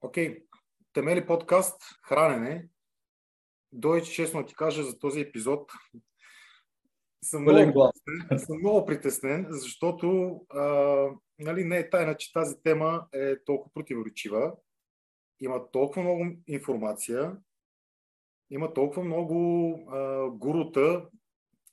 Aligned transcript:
Окей, 0.00 0.28
okay. 0.28 0.44
темели 0.92 1.26
подкаст 1.26 1.82
Хранене. 2.02 2.68
Дой, 3.72 4.02
честно 4.02 4.46
ти 4.46 4.54
кажа 4.54 4.82
за 4.82 4.98
този 4.98 5.20
епизод. 5.20 5.72
Съм 7.24 7.42
много, 7.42 7.92
притеснен, 8.04 8.38
съм 8.38 8.58
много 8.58 8.86
притеснен, 8.86 9.46
защото 9.50 10.40
а, 10.48 10.64
нали, 11.38 11.64
не 11.64 11.78
е 11.78 11.90
тайна, 11.90 12.16
че 12.16 12.32
тази 12.32 12.62
тема 12.62 13.06
е 13.12 13.44
толкова 13.44 13.72
противоречива. 13.74 14.52
Има 15.40 15.70
толкова 15.70 16.02
много 16.02 16.24
информация, 16.46 17.36
има 18.50 18.74
толкова 18.74 19.04
много 19.04 19.74
а, 19.90 20.30
гурута, 20.30 21.08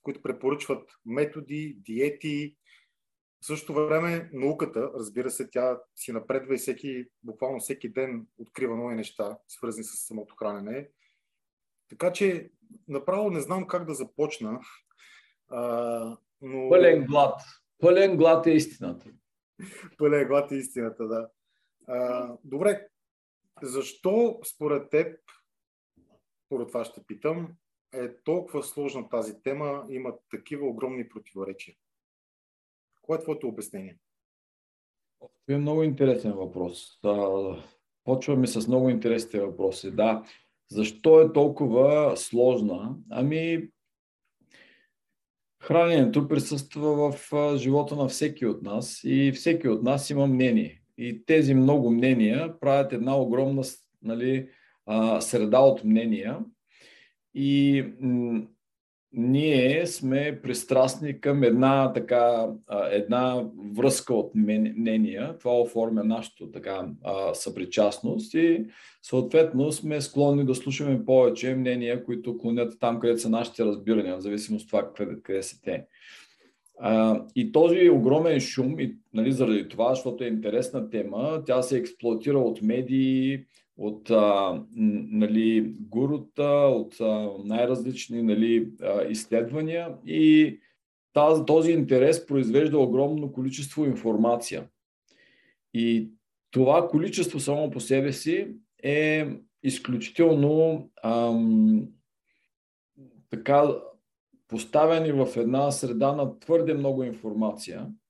които 0.01 0.21
препоръчват 0.21 0.91
методи, 1.05 1.77
диети, 1.79 2.55
в 3.45 3.47
същото 3.47 3.73
време 3.73 4.29
науката, 4.33 4.91
разбира 4.95 5.29
се, 5.29 5.49
тя 5.49 5.79
си 5.95 6.11
напредва 6.11 6.55
и 6.55 6.57
всеки, 6.57 7.05
буквално 7.23 7.59
всеки 7.59 7.89
ден 7.89 8.27
открива 8.37 8.75
нови 8.75 8.95
неща, 8.95 9.37
свързани 9.47 9.83
с 9.83 10.07
самото 10.07 10.35
хранене. 10.35 10.89
Така 11.89 12.13
че 12.13 12.51
направо 12.87 13.29
не 13.29 13.41
знам 13.41 13.67
как 13.67 13.85
да 13.85 13.93
започна. 13.93 14.59
А, 15.47 16.17
но... 16.41 16.69
Пълен 16.69 17.05
глад. 17.05 17.41
Пълен 17.79 18.17
глад 18.17 18.47
е 18.47 18.51
истината. 18.51 19.09
Пълен 19.97 20.27
глад 20.27 20.51
е 20.51 20.55
истината, 20.55 21.07
да. 21.07 21.29
А, 21.87 22.31
добре, 22.43 22.87
защо 23.61 24.39
според 24.45 24.89
теб, 24.89 25.19
според 26.45 26.67
това 26.67 26.85
ще 26.85 27.03
питам, 27.03 27.55
е 27.93 28.15
толкова 28.23 28.63
сложна 28.63 29.09
тази 29.09 29.41
тема, 29.41 29.85
има 29.89 30.13
такива 30.31 30.67
огромни 30.67 31.09
противоречия? 31.09 31.75
Кое 33.05 33.17
е 33.17 33.21
твоето 33.21 33.47
обяснение? 33.47 33.97
Това 35.19 35.55
е 35.55 35.57
много 35.57 35.83
интересен 35.83 36.31
въпрос. 36.31 36.99
Почваме 38.03 38.47
с 38.47 38.67
много 38.67 38.89
интересните 38.89 39.39
въпроси. 39.39 39.91
Да, 39.91 40.23
защо 40.71 41.21
е 41.21 41.33
толкова 41.33 42.17
сложна? 42.17 42.95
Ами, 43.09 43.69
храненето 45.61 46.27
присъства 46.27 47.11
в 47.11 47.31
живота 47.57 47.95
на 47.95 48.07
всеки 48.07 48.45
от 48.45 48.61
нас 48.61 49.01
и 49.03 49.31
всеки 49.35 49.67
от 49.67 49.83
нас 49.83 50.09
има 50.09 50.27
мнение. 50.27 50.81
И 50.97 51.25
тези 51.25 51.53
много 51.53 51.91
мнения 51.91 52.59
правят 52.59 52.93
една 52.93 53.17
огромна 53.17 53.63
нали, 54.01 54.49
среда 55.19 55.59
от 55.59 55.83
мнения. 55.83 56.39
И 57.33 57.85
ние 59.17 59.87
сме 59.87 60.39
пристрастни 60.43 61.21
към 61.21 61.43
една, 61.43 61.93
така, 61.93 62.47
една 62.91 63.43
връзка 63.75 64.13
от 64.13 64.31
мнения. 64.35 65.37
Това 65.39 65.61
оформя 65.61 66.03
нашата 66.03 66.51
така, 66.51 66.87
съпричастност 67.33 68.33
и 68.33 68.65
съответно 69.01 69.71
сме 69.71 70.01
склонни 70.01 70.45
да 70.45 70.55
слушаме 70.55 71.05
повече 71.05 71.55
мнения, 71.55 72.03
които 72.03 72.37
клонят 72.37 72.79
там, 72.79 72.99
където 72.99 73.21
са 73.21 73.29
нашите 73.29 73.65
разбирания, 73.65 74.17
в 74.17 74.21
зависимост 74.21 74.63
от 74.63 74.69
това 74.69 74.93
къде, 74.93 75.21
къде 75.23 75.43
са 75.43 75.61
те. 75.61 75.85
и 77.35 77.51
този 77.51 77.89
огромен 77.89 78.39
шум, 78.39 78.79
и, 78.79 78.95
нали, 79.13 79.31
заради 79.31 79.67
това, 79.67 79.89
защото 79.89 80.23
е 80.23 80.27
интересна 80.27 80.89
тема, 80.89 81.43
тя 81.45 81.61
се 81.61 81.77
експлуатира 81.77 82.39
от 82.39 82.61
медии, 82.61 83.45
от 83.77 84.09
а, 84.09 84.63
нали, 84.75 85.75
гурута, 85.79 86.49
от 86.75 87.01
а, 87.01 87.29
най-различни 87.43 88.23
нали, 88.23 88.71
а, 88.81 89.03
изследвания 89.03 89.95
и 90.05 90.59
тази, 91.13 91.45
този 91.45 91.71
интерес 91.71 92.25
произвежда 92.25 92.79
огромно 92.79 93.31
количество 93.31 93.85
информация. 93.85 94.67
И 95.73 96.09
това 96.51 96.87
количество 96.87 97.39
само 97.39 97.71
по 97.71 97.79
себе 97.79 98.13
си 98.13 98.47
е 98.83 99.27
изключително 99.63 100.89
ам, 101.03 101.87
така 103.29 103.75
поставени 104.47 105.11
в 105.11 105.27
една 105.35 105.71
среда 105.71 106.11
на 106.11 106.39
твърде 106.39 106.73
много 106.73 107.03
информация– 107.03 107.87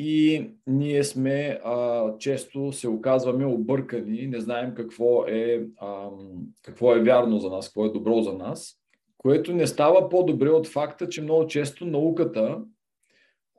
и 0.00 0.50
ние 0.66 1.04
сме 1.04 1.60
а, 1.64 2.04
често 2.18 2.72
се 2.72 2.88
оказваме 2.88 3.46
объркани, 3.46 4.26
не 4.26 4.40
знаем 4.40 4.74
какво 4.74 5.24
е, 5.28 5.66
а, 5.76 6.08
какво 6.62 6.94
е 6.94 7.02
вярно 7.02 7.38
за 7.38 7.50
нас, 7.50 7.68
какво 7.68 7.86
е 7.86 7.92
добро 7.92 8.22
за 8.22 8.32
нас, 8.32 8.74
което 9.16 9.54
не 9.54 9.66
става 9.66 10.08
по-добре 10.08 10.50
от 10.50 10.66
факта, 10.66 11.08
че 11.08 11.22
много 11.22 11.46
често 11.46 11.86
науката 11.86 12.60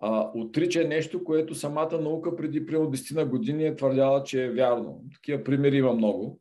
а, 0.01 0.31
отрича 0.35 0.88
нещо, 0.88 1.23
което 1.23 1.55
самата 1.55 2.01
наука 2.01 2.35
преди 2.35 2.66
примерно 2.66 2.91
10 2.91 3.16
на 3.16 3.25
години 3.25 3.66
е 3.66 3.75
твърдяла, 3.75 4.23
че 4.23 4.44
е 4.45 4.51
вярно. 4.51 5.03
Такива 5.13 5.44
примери 5.44 5.77
има 5.77 5.94
много. 5.94 6.39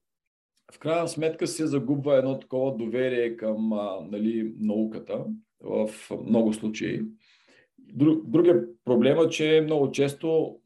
В 0.75 0.79
крайна 0.79 1.09
сметка 1.09 1.47
се 1.47 1.67
загубва 1.67 2.17
едно 2.17 2.39
такова 2.39 2.77
доверие 2.77 3.37
към 3.37 3.73
а, 3.73 4.01
нали, 4.11 4.55
науката 4.59 5.25
в 5.61 5.91
много 6.27 6.53
случаи. 6.53 7.03
Другия 8.25 8.65
проблем 8.85 9.19
е, 9.19 9.29
че 9.29 9.61
много 9.65 9.91
често 9.91 10.57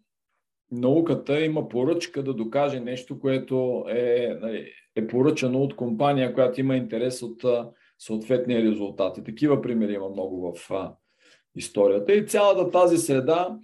науката 0.70 1.40
има 1.40 1.68
поръчка 1.68 2.22
да 2.22 2.34
докаже 2.34 2.80
нещо, 2.80 3.20
което 3.20 3.84
е, 3.88 4.36
нали, 4.40 4.72
е 4.96 5.06
поръчано 5.06 5.58
от 5.58 5.76
компания, 5.76 6.34
която 6.34 6.60
има 6.60 6.76
интерес 6.76 7.22
от 7.22 7.44
съответния 7.98 8.62
резултат. 8.62 9.18
И 9.18 9.24
такива 9.24 9.62
примери 9.62 9.92
има 9.92 10.08
много 10.08 10.52
в 10.52 10.70
историята. 11.56 12.12
И 12.12 12.26
цялата 12.26 12.70
тази 12.70 12.98
среда 12.98 13.56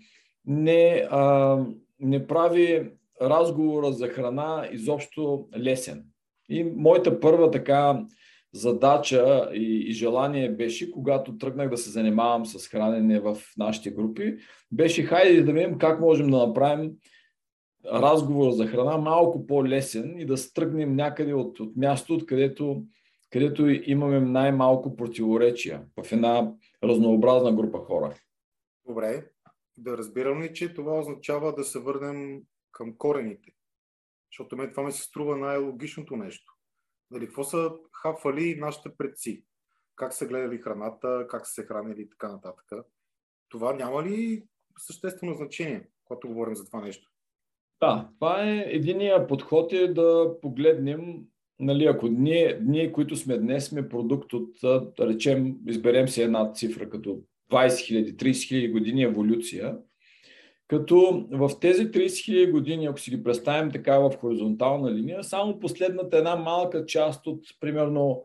не, 0.45 1.07
а, 1.11 1.59
не 2.01 2.27
прави 2.27 2.91
разговора 3.23 3.93
за 3.93 4.09
храна 4.09 4.69
изобщо 4.73 5.49
лесен. 5.59 6.05
И 6.49 6.65
моята 6.65 7.21
първа 7.21 7.51
така 7.51 8.01
задача 8.53 9.51
и, 9.55 9.85
и 9.89 9.93
желание 9.93 10.51
беше, 10.51 10.91
когато 10.91 11.39
тръгнах 11.39 11.71
да 11.71 11.77
се 11.77 11.91
занимавам 11.91 12.47
с 12.47 12.69
хранене 12.69 13.21
в 13.21 13.37
нашите 13.59 13.91
групи, 13.91 14.37
беше 14.73 15.03
хайде 15.03 15.43
да 15.43 15.53
видим 15.53 15.79
как 15.79 16.01
можем 16.01 16.31
да 16.31 16.47
направим 16.47 16.93
разговор 17.87 18.51
за 18.51 18.67
храна 18.67 18.97
малко 18.97 19.47
по-лесен 19.47 20.19
и 20.19 20.27
да 20.27 20.37
стръгнем 20.37 20.97
някъде 20.97 21.35
от, 21.35 21.61
от 21.61 21.77
място, 21.77 22.15
откъдето 22.15 22.83
където 23.31 23.69
имаме 23.69 24.21
най-малко 24.21 24.97
противоречия 24.97 25.83
в 25.97 26.13
една 26.13 26.53
разнообразна 26.85 27.53
група 27.53 27.79
хора. 27.79 28.15
Добре, 28.87 29.31
да 29.77 29.99
разбирам 29.99 30.43
ли, 30.43 30.55
че 30.55 30.75
това 30.75 30.99
означава 30.99 31.55
да 31.55 31.65
се 31.65 31.79
върнем 31.79 32.43
към 32.73 32.97
корените? 32.99 33.53
Защото 34.33 34.69
това 34.71 34.83
ми 34.83 34.93
се 34.93 35.03
струва 35.03 35.37
най-логичното 35.37 36.17
нещо. 36.17 36.58
Нали, 37.11 37.27
какво 37.27 37.45
са 37.45 37.71
хапвали 38.03 38.57
нашите 38.61 38.91
предци? 38.99 39.45
Как 39.97 40.13
са 40.13 40.27
гледали 40.27 40.59
храната, 40.59 41.27
как 41.31 41.47
са 41.47 41.53
се 41.53 41.63
хранили 41.63 42.03
и 42.03 42.11
така 42.11 42.33
нататък. 42.33 42.73
Това 43.49 43.73
няма 43.73 44.03
ли 44.03 44.45
съществено 44.79 45.35
значение, 45.35 45.89
когато 46.05 46.29
говорим 46.29 46.57
за 46.57 46.67
това 46.67 46.81
нещо? 46.81 47.11
Да, 47.81 48.09
това 48.19 48.51
е 48.51 48.65
единия 48.67 49.27
подход 49.27 49.73
е 49.73 49.89
да 49.89 50.37
погледнем, 50.43 51.25
нали, 51.61 51.87
ако 51.87 52.09
ние, 52.09 52.61
ние, 52.63 52.93
които 52.93 53.17
сме 53.17 53.39
днес, 53.39 53.67
сме 53.67 53.89
продукт 53.89 54.33
от, 54.33 54.51
да 54.63 54.93
речем, 55.01 55.57
изберем 55.67 56.09
си 56.09 56.23
една 56.23 56.53
цифра 56.53 56.91
като 56.91 57.23
20 57.51 57.69
000, 57.69 58.15
30 58.15 58.31
000 58.31 58.73
години 58.73 59.03
еволюция, 59.03 59.79
като 60.69 61.27
в 61.31 61.51
тези 61.61 61.91
30 61.91 62.06
000 62.06 62.51
години, 62.51 62.87
ако 62.87 63.01
си 63.01 63.11
ги 63.11 63.23
представим 63.23 63.71
така 63.71 63.99
в 63.99 64.12
хоризонтална 64.21 64.93
линия, 64.93 65.25
само 65.25 65.61
последната 65.61 66.19
една 66.19 66.37
малка 66.37 66.87
част 66.87 67.27
от 67.27 67.41
примерно 67.61 68.25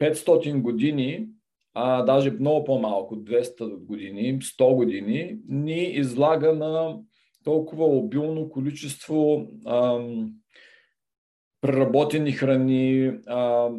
500 0.00 0.60
години, 0.60 1.28
а 1.74 2.02
даже 2.02 2.30
много 2.30 2.64
по-малко, 2.64 3.16
200 3.16 3.76
години, 3.84 4.38
100 4.38 4.74
години, 4.74 5.38
ни 5.48 5.82
излага 5.82 6.52
на 6.52 6.98
толкова 7.44 7.84
обилно 7.84 8.48
количество 8.48 9.46
ам, 9.66 10.32
преработени 11.60 12.32
храни, 12.32 13.12
а, 13.26 13.36
а, 13.36 13.70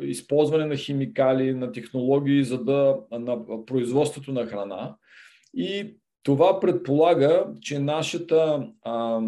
използване 0.00 0.64
на 0.64 0.76
химикали, 0.76 1.54
на 1.54 1.72
технологии 1.72 2.44
за 2.44 2.64
да, 2.64 2.98
на 3.10 3.64
производството 3.66 4.32
на 4.32 4.46
храна. 4.46 4.96
И 5.54 5.96
това 6.22 6.60
предполага, 6.60 7.46
че 7.60 7.78
нашата, 7.78 8.68
а, 8.82 9.20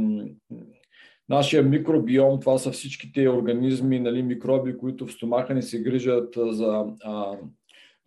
нашия 1.28 1.62
микробиом, 1.62 2.40
това 2.40 2.58
са 2.58 2.70
всичките 2.70 3.28
организми, 3.28 4.00
нали, 4.00 4.22
микроби, 4.22 4.78
които 4.78 5.06
в 5.06 5.12
стомаха 5.12 5.54
ни 5.54 5.62
се 5.62 5.82
грижат 5.82 6.34
за 6.36 6.84
а, 7.04 7.36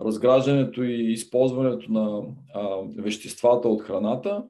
разграждането 0.01 0.83
и 0.83 1.11
използването 1.11 1.91
на 1.91 2.21
а, 2.53 2.77
веществата 2.97 3.69
от 3.69 3.81
храната, 3.81 4.43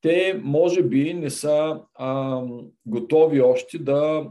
те 0.00 0.40
може 0.42 0.82
би 0.82 1.14
не 1.14 1.30
са 1.30 1.80
а, 1.94 2.40
готови 2.86 3.40
още 3.40 3.78
да, 3.78 4.28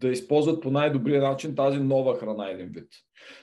да 0.00 0.08
използват 0.08 0.62
по 0.62 0.70
най-добрия 0.70 1.22
начин 1.22 1.54
тази 1.54 1.78
нова 1.78 2.18
храна 2.18 2.50
един 2.50 2.66
вид. 2.66 2.88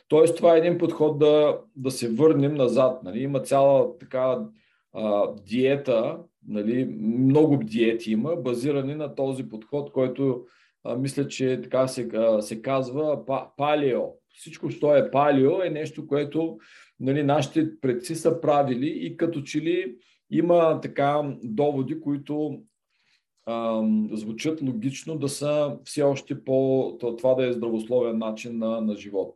Тоест, 0.08 0.38
това 0.38 0.56
е 0.56 0.58
един 0.58 0.78
подход 0.78 1.20
да, 1.20 1.60
да 1.76 1.92
се 1.92 2.10
върнем 2.10 2.56
назад. 2.56 3.04
Нали? 3.04 3.20
Има 3.20 3.40
цяла 3.40 3.98
така 3.98 4.40
диета, 5.46 6.20
Нали, 6.48 6.86
много 7.00 7.58
диети 7.58 8.12
има, 8.12 8.36
базирани 8.36 8.96
на 8.96 9.16
този 9.16 9.50
подход, 9.50 9.92
който 9.92 10.46
а, 10.84 10.98
мисля, 10.98 11.28
че 11.28 11.60
така 11.64 11.88
се, 11.88 12.10
а, 12.14 12.42
се 12.42 12.62
казва 12.62 13.26
палео. 13.58 14.04
Всичко, 14.34 14.70
що 14.70 14.96
е 14.96 15.12
палео, 15.12 15.62
е 15.62 15.70
нещо, 15.70 16.08
което 16.08 16.58
нали, 17.00 17.24
нашите 17.24 17.80
предци 17.80 18.16
са 18.16 18.42
правили 18.42 18.88
и 18.88 19.18
като 19.18 19.42
че 19.42 19.62
ли 19.62 19.96
има 20.32 20.82
така 20.82 21.36
доводи, 21.44 22.02
които 22.02 22.62
звучат 24.12 24.62
логично 24.62 25.18
да 25.18 25.30
са 25.30 25.78
все 25.84 26.04
още 26.04 26.44
по 26.44 26.98
това 27.00 27.34
да 27.34 27.48
е 27.48 27.54
здравословен 27.54 28.18
начин 28.18 28.58
на, 28.58 28.82
на 28.82 28.96
живот. 28.96 29.34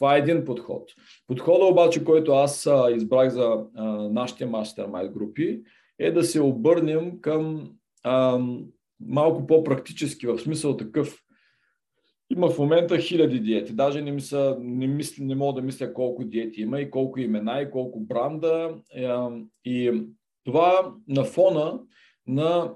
Това 0.00 0.16
е 0.16 0.18
един 0.18 0.44
подход. 0.44 0.90
Подхода 1.26 1.64
обаче, 1.64 2.04
който 2.04 2.32
аз 2.32 2.68
избрах 2.94 3.30
за 3.30 3.64
а, 3.74 3.84
нашите 4.08 4.46
мастермайнд 4.46 5.12
групи, 5.12 5.62
е 5.98 6.10
да 6.10 6.24
се 6.24 6.40
обърнем 6.40 7.20
към 7.20 7.70
а, 8.04 8.40
малко 9.00 9.46
по-практически, 9.46 10.26
в 10.26 10.38
смисъл 10.38 10.76
такъв. 10.76 11.22
Има 12.30 12.50
в 12.50 12.58
момента 12.58 12.98
хиляди 12.98 13.40
диети. 13.40 13.72
Даже 13.72 14.02
не, 14.02 14.12
мисля, 14.12 14.56
не, 14.60 14.86
мисля, 14.86 15.24
не 15.24 15.34
мога 15.34 15.60
да 15.60 15.66
мисля 15.66 15.94
колко 15.94 16.24
диети 16.24 16.60
има 16.60 16.80
и 16.80 16.90
колко 16.90 17.20
имена 17.20 17.60
и 17.60 17.70
колко 17.70 18.00
бранда. 18.00 18.74
И 19.64 20.02
това 20.44 20.94
на 21.08 21.24
фона 21.24 21.80
на 22.26 22.74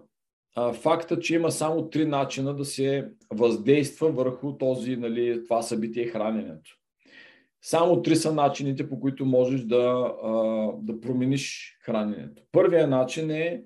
факта, 0.72 1.20
че 1.20 1.34
има 1.34 1.50
само 1.50 1.90
три 1.90 2.06
начина 2.06 2.56
да 2.56 2.64
се 2.64 3.10
въздейства 3.30 4.12
върху 4.12 4.58
този, 4.58 4.96
нали, 4.96 5.44
това 5.44 5.62
събитие 5.62 6.06
храненето. 6.06 6.83
Само 7.66 8.02
три 8.02 8.16
са 8.16 8.34
начините, 8.34 8.88
по 8.88 9.00
които 9.00 9.26
можеш 9.26 9.60
да, 9.60 10.12
да 10.82 11.00
промениш 11.00 11.76
храненето. 11.82 12.42
Първият 12.52 12.90
начин 12.90 13.30
е 13.30 13.62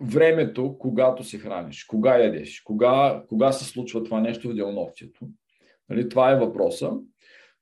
времето, 0.00 0.76
когато 0.78 1.24
се 1.24 1.38
храниш, 1.38 1.84
кога 1.84 2.18
ядеш, 2.18 2.60
кога, 2.60 3.22
кога 3.28 3.52
се 3.52 3.64
случва 3.64 4.04
това 4.04 4.20
нещо 4.20 4.48
в 4.48 4.54
делновцето. 4.54 5.28
Нали, 5.88 6.08
това 6.08 6.30
е 6.30 6.38
въпроса. 6.38 6.92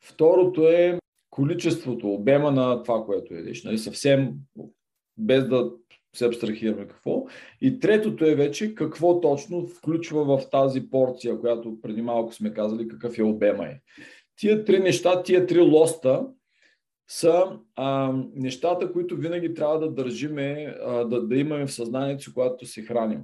Второто 0.04 0.68
е 0.68 0.98
количеството, 1.30 2.12
обема 2.12 2.50
на 2.50 2.82
това, 2.82 3.04
което 3.04 3.34
ядеш. 3.34 3.64
Нали, 3.64 3.78
съвсем 3.78 4.32
без 5.16 5.48
да 5.48 5.70
се 6.16 6.26
абстрахираме 6.26 6.86
какво. 6.88 7.24
И 7.60 7.78
третото 7.78 8.24
е 8.24 8.34
вече 8.34 8.74
какво 8.74 9.20
точно 9.20 9.66
включва 9.66 10.24
в 10.24 10.50
тази 10.50 10.90
порция, 10.90 11.40
която 11.40 11.80
преди 11.80 12.02
малко 12.02 12.34
сме 12.34 12.54
казали 12.54 12.88
какъв 12.88 13.18
е 13.18 13.22
обема 13.22 13.66
е. 13.66 13.80
Тия 14.38 14.64
три 14.64 14.78
неща, 14.78 15.22
тия 15.22 15.46
три 15.46 15.60
лоста 15.60 16.26
са 17.08 17.58
а, 17.76 18.12
нещата, 18.34 18.92
които 18.92 19.16
винаги 19.16 19.54
трябва 19.54 19.78
да 19.78 19.90
държиме, 19.90 20.76
а, 20.82 21.04
да, 21.04 21.26
да 21.26 21.36
имаме 21.36 21.66
в 21.66 21.72
съзнанието 21.72 22.22
си, 22.22 22.34
когато 22.34 22.66
се 22.66 22.82
храним. 22.82 23.22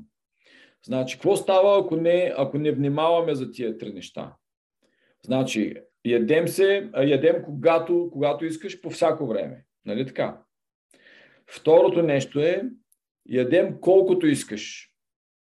Значи, 0.86 1.16
какво 1.16 1.36
става, 1.36 1.80
ако 1.80 1.96
не, 1.96 2.34
ако 2.36 2.58
не 2.58 2.72
внимаваме 2.72 3.34
за 3.34 3.50
тия 3.50 3.78
три 3.78 3.92
неща? 3.92 4.34
Значи, 5.26 5.74
ядем 6.04 6.48
се, 6.48 6.90
ядем 6.96 7.42
когато, 7.44 8.08
когато 8.12 8.44
искаш 8.44 8.80
по 8.80 8.90
всяко 8.90 9.26
време. 9.26 9.64
Нали 9.86 10.06
така? 10.06 10.42
Второто 11.46 12.02
нещо 12.02 12.40
е, 12.40 12.62
ядем 13.28 13.80
колкото 13.80 14.26
искаш 14.26 14.90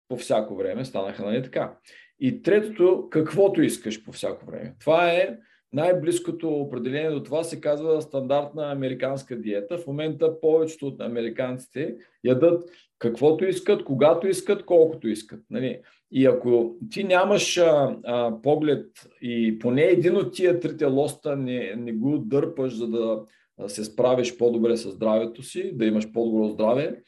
по 0.07 0.17
всяко 0.17 0.55
време. 0.55 0.85
Станаха, 0.85 1.25
нали 1.25 1.43
така? 1.43 1.77
И 2.19 2.41
третото, 2.41 3.07
каквото 3.09 3.61
искаш 3.61 4.03
по 4.03 4.11
всяко 4.11 4.45
време. 4.45 4.75
Това 4.79 5.11
е 5.11 5.37
най-близкото 5.73 6.49
определение 6.49 7.11
до 7.11 7.23
това 7.23 7.43
се 7.43 7.61
казва 7.61 8.01
стандартна 8.01 8.71
американска 8.71 9.35
диета. 9.35 9.77
В 9.77 9.87
момента 9.87 10.39
повечето 10.41 10.87
от 10.87 11.01
американците 11.01 11.95
ядат 12.23 12.69
каквото 12.99 13.45
искат, 13.45 13.83
когато 13.83 14.27
искат, 14.27 14.65
колкото 14.65 15.07
искат. 15.07 15.39
Нали? 15.49 15.79
И 16.11 16.25
ако 16.25 16.75
ти 16.91 17.03
нямаш 17.03 17.57
а, 17.57 17.97
а, 18.03 18.41
поглед 18.41 18.85
и 19.21 19.59
поне 19.59 19.81
един 19.81 20.17
от 20.17 20.33
тия 20.33 20.59
трите 20.59 20.85
лоста 20.85 21.35
не, 21.35 21.75
не 21.77 21.93
го 21.93 22.17
дърпаш, 22.17 22.73
за 22.73 22.87
да 22.87 23.21
се 23.67 23.83
справиш 23.83 24.37
по-добре 24.37 24.77
с 24.77 24.91
здравето 24.91 25.43
си, 25.43 25.71
да 25.73 25.85
имаш 25.85 26.11
по-добро 26.11 26.47
здраве, 26.47 27.01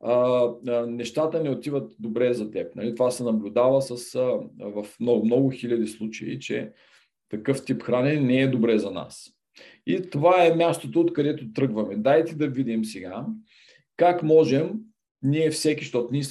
а, 0.00 0.44
а, 0.68 0.86
нещата 0.86 1.42
не 1.42 1.50
отиват 1.50 1.92
добре 1.98 2.34
за 2.34 2.50
теб. 2.50 2.76
Нали? 2.76 2.94
Това 2.94 3.10
се 3.10 3.24
наблюдава 3.24 3.82
с, 3.82 4.14
а, 4.14 4.40
в 4.58 4.86
много, 5.00 5.24
много 5.24 5.50
хиляди 5.50 5.86
случаи, 5.86 6.38
че 6.38 6.72
такъв 7.28 7.64
тип 7.64 7.82
хранене 7.82 8.20
не 8.20 8.40
е 8.40 8.48
добре 8.48 8.78
за 8.78 8.90
нас. 8.90 9.30
И 9.86 10.10
това 10.10 10.44
е 10.44 10.54
мястото, 10.54 11.00
откъдето 11.00 11.52
тръгваме. 11.52 11.96
Дайте 11.96 12.34
да 12.34 12.48
видим 12.48 12.84
сега 12.84 13.26
как 13.98 14.22
можем 14.22 14.70
ние 15.22 15.50
всеки, 15.50 15.84
защото 15.84 16.08
ние 16.12 16.22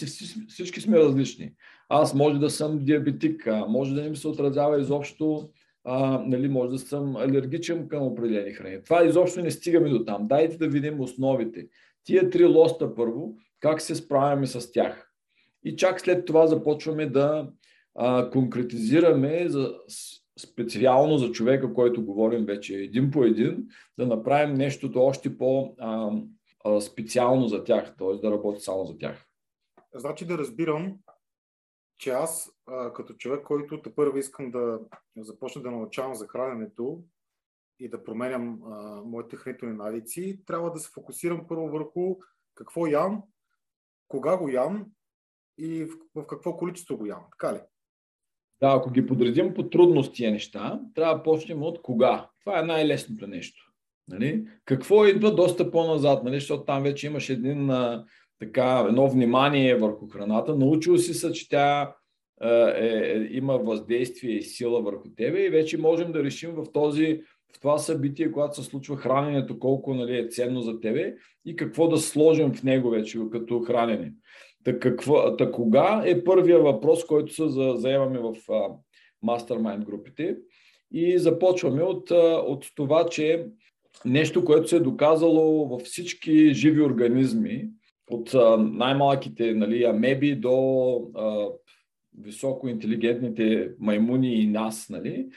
всички 0.48 0.82
сме 0.82 0.98
различни. 0.98 1.54
Аз 1.90 2.14
може 2.14 2.40
да 2.40 2.50
съм 2.50 2.86
диабетик, 2.86 3.48
може 3.68 3.96
да 3.96 4.02
не 4.02 4.10
ми 4.10 4.16
се 4.16 4.28
отразява 4.28 4.82
изобщо, 4.82 5.50
а, 5.84 6.24
нали, 6.26 6.48
може 6.48 6.72
да 6.72 6.80
съм 6.80 7.16
алергичен 7.16 7.88
към 7.88 8.04
определени 8.04 8.52
храни. 8.52 8.84
Това 8.84 9.06
изобщо 9.06 9.42
не 9.42 9.52
стигаме 9.52 9.90
до 9.90 10.06
там. 10.06 10.28
Дайте 10.28 10.58
да 10.58 10.68
видим 10.68 11.00
основите. 11.00 11.68
Тия 12.04 12.30
три 12.30 12.46
лоста 12.46 12.96
първо, 12.96 13.36
как 13.60 13.82
се 13.82 13.96
справяме 13.96 14.48
с 14.48 14.72
тях. 14.72 15.12
И 15.64 15.76
чак 15.76 16.02
след 16.02 16.26
това 16.26 16.48
започваме 16.48 17.06
да 17.06 17.50
а, 17.96 18.30
конкретизираме 18.30 19.50
за 19.50 19.76
специално 20.38 21.18
за 21.18 21.32
човека, 21.32 21.74
който 21.74 22.06
говорим 22.06 22.46
вече 22.46 22.76
един 22.76 23.12
по 23.12 23.24
един, 23.24 23.68
да 23.98 24.08
направим 24.08 24.54
нещото 24.56 25.02
още 25.02 25.38
по-специално 26.64 27.48
за 27.48 27.64
тях, 27.64 27.96
т.е. 27.98 28.14
да 28.14 28.32
работи 28.32 28.62
само 28.62 28.86
за 28.86 28.98
тях. 28.98 29.26
Значи 29.96 30.26
да 30.26 30.38
разбирам, 30.38 30.98
че 31.98 32.10
аз 32.10 32.52
като 32.96 33.14
човек, 33.14 33.44
който 33.46 33.82
те 33.82 33.96
първо 33.96 34.18
искам 34.18 34.52
да 34.52 34.80
започна 35.18 35.62
да 35.62 35.72
научавам 35.72 36.16
за 36.16 36.28
храненето 36.28 37.04
и 37.80 37.90
да 37.90 38.04
променям 38.04 38.60
моите 39.06 39.36
хранителни 39.36 39.76
навици, 39.76 40.42
трябва 40.46 40.72
да 40.72 40.80
се 40.80 40.92
фокусирам 40.94 41.48
първо 41.48 41.70
върху 41.70 42.16
какво 42.56 42.88
ям, 42.88 43.24
кога 44.08 44.38
го 44.38 44.50
ям 44.50 44.86
и 45.58 45.88
в 46.16 46.28
какво 46.28 46.58
количество 46.58 46.98
го 46.98 47.06
ям. 47.06 47.26
Така 47.32 47.54
ли? 47.54 47.62
Да, 48.62 48.74
ако 48.76 48.92
ги 48.92 49.06
подредим 49.06 49.54
по 49.54 49.70
трудност 49.70 50.14
тия 50.14 50.32
неща, 50.32 50.80
трябва 50.96 51.16
да 51.16 51.24
почнем 51.24 51.64
от 51.64 51.82
кога. 51.82 52.30
Това 52.40 52.60
е 52.60 52.64
най-лесното 52.64 53.28
нещо. 53.28 53.72
Нали? 54.08 54.46
Какво 54.66 55.06
идва 55.06 55.36
доста 55.36 55.72
по-назад, 55.72 56.24
нали? 56.24 56.36
защото 56.36 56.64
там 56.64 56.84
вече 56.84 57.08
имаш 57.08 57.30
един, 57.30 57.70
а, 57.70 58.06
така, 58.40 58.86
едно 58.88 59.10
внимание 59.10 59.76
върху 59.76 60.08
храната. 60.08 60.56
Научил 60.56 60.98
си 60.98 61.14
се, 61.14 61.32
че 61.32 61.50
тя 61.50 61.96
е, 62.42 62.50
е, 62.50 63.28
има 63.32 63.58
въздействие 63.58 64.32
и 64.32 64.42
сила 64.42 64.82
върху 64.82 65.10
тебе 65.18 65.46
и 65.46 65.50
вече 65.50 65.78
можем 65.78 66.12
да 66.12 66.24
решим 66.24 66.52
в, 66.52 66.72
този, 66.74 67.22
в 67.56 67.60
това 67.60 67.78
събитие, 67.78 68.32
когато 68.32 68.56
се 68.56 68.70
случва 68.70 68.98
храненето, 68.98 69.60
колко 69.60 69.94
нали, 69.94 70.18
е 70.18 70.28
ценно 70.28 70.62
за 70.62 70.80
тебе 70.80 71.16
и 71.46 71.56
какво 71.56 71.88
да 71.88 71.98
сложим 71.98 72.54
в 72.54 72.64
него 72.64 72.90
вече 72.90 73.20
като 73.32 73.60
хранене. 73.60 74.14
Та, 74.68 74.80
какво, 74.80 75.36
та 75.38 75.52
кога 75.52 76.04
е 76.06 76.24
първия 76.24 76.60
въпрос, 76.60 77.06
който 77.06 77.34
се 77.34 77.48
за, 77.48 77.74
заемаме 77.76 78.20
в 78.20 78.36
Mastermind 79.26 79.86
групите? 79.86 80.38
И 80.92 81.18
започваме 81.18 81.84
от, 81.84 82.12
от 82.48 82.66
това, 82.76 83.06
че 83.06 83.48
нещо, 84.06 84.46
което 84.46 84.68
се 84.68 84.76
е 84.76 84.80
доказало 84.80 85.68
във 85.68 85.82
всички 85.82 86.54
живи 86.54 86.82
организми, 86.82 87.70
от 88.10 88.34
най-малките 88.60 89.54
нали, 89.54 89.84
амеби 89.84 90.36
до 90.36 90.96
а, 91.16 91.48
високо 92.20 92.70
маймуни 93.80 94.36
и 94.36 94.48
нас, 94.48 94.90
нали, 94.90 95.28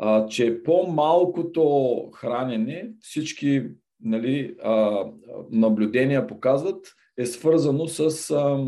а, 0.00 0.26
че 0.26 0.62
по-малкото 0.62 1.96
хранене, 2.14 2.90
всички 3.00 3.62
нали, 4.00 4.56
а, 4.62 5.04
наблюдения 5.50 6.26
показват, 6.26 6.96
е 7.18 7.26
свързано 7.26 7.86
с 7.88 8.30
а, 8.30 8.64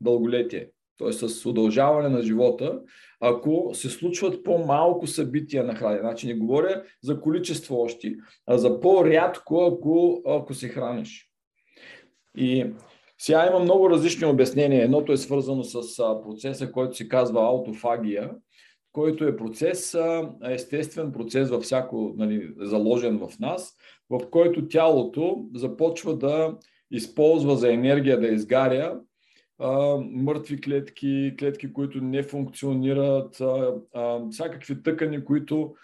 дълголетие, 0.00 0.70
т.е. 0.98 1.12
с 1.12 1.46
удължаване 1.46 2.08
на 2.08 2.22
живота, 2.22 2.80
ако 3.20 3.70
се 3.74 3.90
случват 3.90 4.44
по-малко 4.44 5.06
събития 5.06 5.64
на 5.64 5.74
хранене. 5.74 6.00
Значи 6.00 6.26
не 6.26 6.34
говоря 6.34 6.82
за 7.02 7.20
количество 7.20 7.80
още, 7.80 8.16
а 8.46 8.58
за 8.58 8.80
по-рядко, 8.80 9.64
ако, 9.64 10.22
ако 10.26 10.54
се 10.54 10.68
храниш. 10.68 11.30
И 12.36 12.66
сега 13.18 13.46
има 13.46 13.58
много 13.58 13.90
различни 13.90 14.26
обяснения. 14.26 14.84
Едното 14.84 15.12
е 15.12 15.16
свързано 15.16 15.64
с 15.64 15.96
процеса, 16.22 16.72
който 16.72 16.96
се 16.96 17.08
казва 17.08 17.42
аутофагия, 17.42 18.30
който 18.92 19.24
е 19.24 19.36
процес, 19.36 19.96
естествен 20.44 21.12
процес 21.12 21.50
във 21.50 21.62
всяко, 21.62 22.14
нали, 22.16 22.52
заложен 22.56 23.18
в 23.18 23.38
нас, 23.38 23.76
в 24.10 24.20
който 24.30 24.68
тялото 24.68 25.44
започва 25.54 26.16
да 26.18 26.56
използва 26.90 27.56
за 27.56 27.72
енергия 27.72 28.20
да 28.20 28.28
изгаря 28.28 29.00
а, 29.58 29.96
мъртви 30.10 30.60
клетки, 30.60 31.34
клетки, 31.38 31.72
които 31.72 32.00
не 32.00 32.22
функционират, 32.22 33.40
а, 33.40 33.74
а, 33.94 34.20
всякакви 34.30 34.82
тъкани, 34.82 35.24
които 35.24 35.74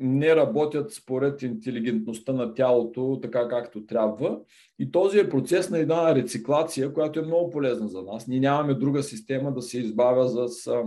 не 0.00 0.36
работят 0.36 0.92
според 0.92 1.42
интелигентността 1.42 2.32
на 2.32 2.54
тялото 2.54 3.18
така 3.22 3.48
както 3.48 3.86
трябва. 3.86 4.40
И 4.78 4.90
този 4.90 5.18
е 5.18 5.28
процес 5.28 5.70
на 5.70 5.78
една 5.78 6.14
рециклация, 6.14 6.92
която 6.92 7.20
е 7.20 7.26
много 7.26 7.50
полезна 7.50 7.88
за 7.88 8.02
нас. 8.02 8.28
Ние 8.28 8.40
нямаме 8.40 8.74
друга 8.74 9.02
система 9.02 9.54
да 9.54 9.62
се 9.62 9.78
избавя 9.78 10.28
за 10.28 10.82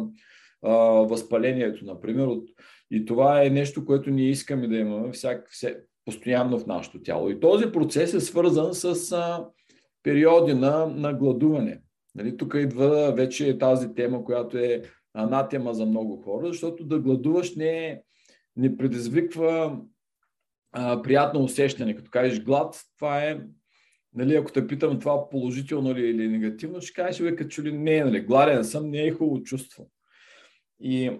а, 0.63 0.71
възпалението, 1.03 1.85
например. 1.85 2.27
И 2.91 3.05
това 3.05 3.43
е 3.43 3.49
нещо, 3.49 3.85
което 3.85 4.09
ние 4.09 4.29
искаме 4.29 4.67
да 4.67 4.75
имаме 4.75 5.11
всяк, 5.11 5.47
всяк, 5.51 5.77
постоянно 6.05 6.59
в 6.59 6.67
нашето 6.67 7.01
тяло. 7.01 7.29
И 7.29 7.39
този 7.39 7.71
процес 7.71 8.13
е 8.13 8.19
свързан 8.19 8.73
с 8.73 9.11
а, 9.11 9.45
периоди 10.03 10.53
на, 10.53 10.85
на 10.85 11.13
гладуване. 11.13 11.81
Нали, 12.15 12.37
тук 12.37 12.53
идва 12.57 13.11
вече 13.11 13.57
тази 13.57 13.93
тема, 13.93 14.23
която 14.23 14.57
е 14.57 14.81
анатема 15.13 15.73
за 15.73 15.85
много 15.85 16.21
хора, 16.21 16.47
защото 16.47 16.85
да 16.85 16.99
гладуваш 16.99 17.55
не, 17.55 17.87
е, 17.87 18.01
не 18.55 18.77
предизвиква 18.77 19.79
а, 20.71 21.01
приятно 21.01 21.43
усещане. 21.43 21.95
Като 21.95 22.11
кажеш 22.11 22.43
глад, 22.43 22.81
това 22.97 23.23
е, 23.23 23.39
нали, 24.13 24.35
ако 24.35 24.51
те 24.51 24.67
питам 24.67 24.99
това 24.99 25.29
положително 25.29 25.95
ли 25.95 26.09
или 26.09 26.27
негативно, 26.27 26.81
ще 26.81 26.93
кажеш, 26.93 27.21
бе, 27.21 27.35
като 27.35 27.63
ли 27.63 27.71
не, 27.71 28.03
нали, 28.03 28.21
гладен 28.21 28.63
съм, 28.63 28.89
не 28.89 29.05
е 29.05 29.11
хубаво 29.11 29.43
чувство. 29.43 29.89
И, 30.79 31.11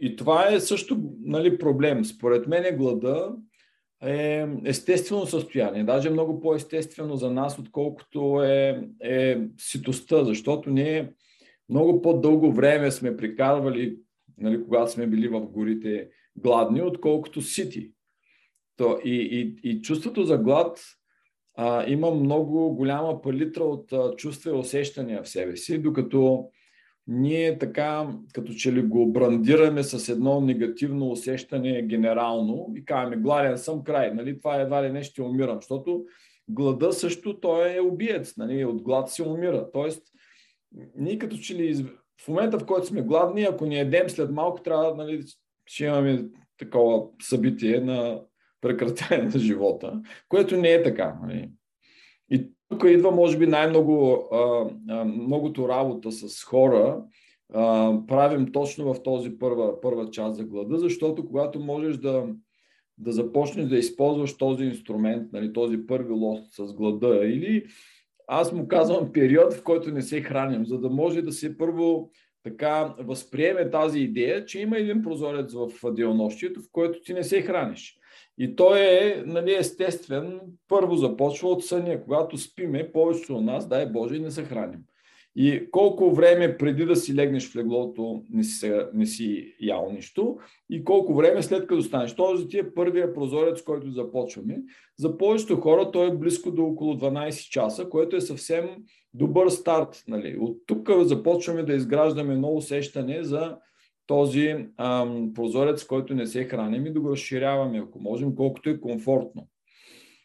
и 0.00 0.16
това 0.16 0.48
е 0.48 0.60
също 0.60 1.12
нали, 1.20 1.58
проблем. 1.58 2.04
Според 2.04 2.46
мен 2.46 2.64
е 2.64 2.76
глада 2.76 3.32
е 4.04 4.46
естествено 4.64 5.26
състояние, 5.26 5.84
даже 5.84 6.10
много 6.10 6.40
по-естествено 6.40 7.16
за 7.16 7.30
нас, 7.30 7.58
отколкото 7.58 8.42
е, 8.42 8.88
е 9.02 9.38
ситостта, 9.58 10.24
защото 10.24 10.70
ние 10.70 11.12
много 11.68 12.02
по-дълго 12.02 12.52
време 12.52 12.90
сме 12.90 13.16
прикарвали, 13.16 13.96
нали, 14.38 14.64
когато 14.64 14.92
сме 14.92 15.06
били 15.06 15.28
в 15.28 15.40
горите 15.40 16.08
гладни, 16.36 16.82
отколкото 16.82 17.42
сити. 17.42 17.92
То, 18.76 18.98
и, 19.04 19.14
и, 19.14 19.70
и 19.70 19.82
чувството 19.82 20.24
за 20.24 20.38
глад 20.38 20.80
а, 21.56 21.90
има 21.90 22.10
много 22.10 22.74
голяма 22.74 23.22
палитра 23.22 23.64
от 23.64 23.92
а, 23.92 24.16
чувства 24.16 24.50
и 24.50 24.54
усещания 24.54 25.22
в 25.22 25.28
себе 25.28 25.56
си, 25.56 25.78
докато 25.78 26.50
ние 27.06 27.58
така, 27.58 28.08
като 28.32 28.52
че 28.52 28.72
ли 28.72 28.82
го 28.82 29.12
брандираме 29.12 29.82
с 29.82 30.08
едно 30.08 30.40
негативно 30.40 31.10
усещане 31.10 31.82
генерално 31.82 32.72
и 32.76 32.84
казваме, 32.84 33.16
гладен 33.16 33.58
съм 33.58 33.84
край, 33.84 34.14
нали, 34.14 34.38
това 34.38 34.56
едва 34.56 34.84
ли 34.84 34.92
не 34.92 35.02
ще 35.02 35.22
умирам, 35.22 35.56
защото 35.56 36.04
глада 36.48 36.92
също 36.92 37.40
той 37.40 37.76
е 37.76 37.80
убиец, 37.80 38.36
нали, 38.36 38.64
от 38.64 38.82
глад 38.82 39.08
се 39.08 39.22
умира. 39.22 39.70
Тоест, 39.72 40.02
ние 40.96 41.18
като 41.18 41.36
че 41.36 41.54
ли 41.54 41.86
в 42.20 42.28
момента, 42.28 42.58
в 42.58 42.66
който 42.66 42.86
сме 42.86 43.02
гладни, 43.02 43.42
ако 43.42 43.66
ни 43.66 43.80
едем 43.80 44.10
след 44.10 44.30
малко, 44.30 44.62
трябва 44.62 44.94
нали, 44.94 45.22
ще 45.66 45.84
имаме 45.84 46.24
такова 46.58 47.02
събитие 47.22 47.80
на 47.80 48.20
прекратяване 48.60 49.24
на 49.24 49.38
живота, 49.38 50.02
което 50.28 50.56
не 50.56 50.72
е 50.72 50.82
така. 50.82 51.18
Нали. 51.22 51.50
И 52.30 52.50
тук 52.74 52.90
идва, 52.90 53.10
може 53.10 53.38
би, 53.38 53.46
най-много 53.46 54.28
многото 55.04 55.68
работа 55.68 56.12
с 56.12 56.44
хора. 56.44 57.02
Правим 58.06 58.52
точно 58.52 58.94
в 58.94 59.02
този 59.02 59.38
първа, 59.38 59.80
първа 59.80 60.10
част 60.10 60.36
за 60.36 60.44
глада, 60.44 60.78
защото 60.78 61.26
когато 61.26 61.60
можеш 61.60 61.96
да, 61.96 62.26
да 62.98 63.12
започнеш 63.12 63.66
да 63.66 63.76
използваш 63.76 64.36
този 64.36 64.64
инструмент, 64.64 65.32
нали, 65.32 65.52
този 65.52 65.86
първи 65.86 66.12
лост 66.12 66.52
с 66.52 66.74
глада 66.74 67.20
или 67.24 67.64
аз 68.26 68.52
му 68.52 68.68
казвам 68.68 69.12
период, 69.12 69.52
в 69.52 69.62
който 69.62 69.90
не 69.90 70.02
се 70.02 70.20
храним, 70.20 70.66
за 70.66 70.78
да 70.78 70.90
може 70.90 71.22
да 71.22 71.32
се 71.32 71.58
първо 71.58 72.10
така 72.42 72.94
възприеме 72.98 73.70
тази 73.70 74.00
идея, 74.00 74.44
че 74.44 74.60
има 74.60 74.78
един 74.78 75.02
прозорец 75.02 75.54
в 75.54 75.92
делнощието, 75.92 76.60
в 76.60 76.68
който 76.72 77.00
ти 77.00 77.14
не 77.14 77.24
се 77.24 77.42
храниш. 77.42 77.98
И 78.38 78.56
той 78.56 78.80
е 78.80 79.22
нали, 79.26 79.54
естествен. 79.54 80.40
Първо 80.68 80.96
започва 80.96 81.48
от 81.48 81.64
съня. 81.64 82.02
Когато 82.04 82.38
спиме, 82.38 82.92
повечето 82.92 83.36
от 83.36 83.44
нас, 83.44 83.68
дай 83.68 83.86
Боже, 83.86 84.18
не 84.18 84.30
се 84.30 84.44
храним. 84.44 84.80
И 85.36 85.68
колко 85.70 86.14
време 86.14 86.56
преди 86.56 86.84
да 86.84 86.96
си 86.96 87.14
легнеш 87.14 87.50
в 87.50 87.56
леглото 87.56 88.22
не 88.30 88.44
си, 88.44 88.72
не 88.94 89.06
си 89.06 89.54
ял 89.60 89.90
нищо 89.92 90.36
и 90.70 90.84
колко 90.84 91.14
време 91.14 91.42
след 91.42 91.66
като 91.66 91.82
станеш. 91.82 92.14
Този 92.14 92.48
ти 92.48 92.58
е 92.58 92.74
първия 92.74 93.14
прозорец, 93.14 93.62
който 93.62 93.90
започваме. 93.90 94.62
За 94.98 95.18
повечето 95.18 95.56
хора 95.56 95.90
той 95.90 96.08
е 96.08 96.14
близко 96.14 96.50
до 96.50 96.64
около 96.64 96.94
12 96.94 97.50
часа, 97.50 97.88
което 97.88 98.16
е 98.16 98.20
съвсем 98.20 98.70
добър 99.14 99.48
старт. 99.48 100.04
Нали. 100.08 100.36
От 100.40 100.56
тук 100.66 100.90
започваме 101.00 101.62
да 101.62 101.74
изграждаме 101.74 102.36
ново 102.36 102.56
усещане 102.56 103.22
за 103.22 103.56
този 104.06 104.56
ам, 104.76 105.32
прозорец, 105.34 105.84
който 105.84 106.14
не 106.14 106.26
се 106.26 106.44
храним 106.44 106.86
и 106.86 106.92
да 106.92 107.00
го 107.00 107.10
разширяваме, 107.10 107.78
ако 107.78 108.00
можем, 108.00 108.34
колкото 108.34 108.70
е 108.70 108.80
комфортно. 108.80 109.48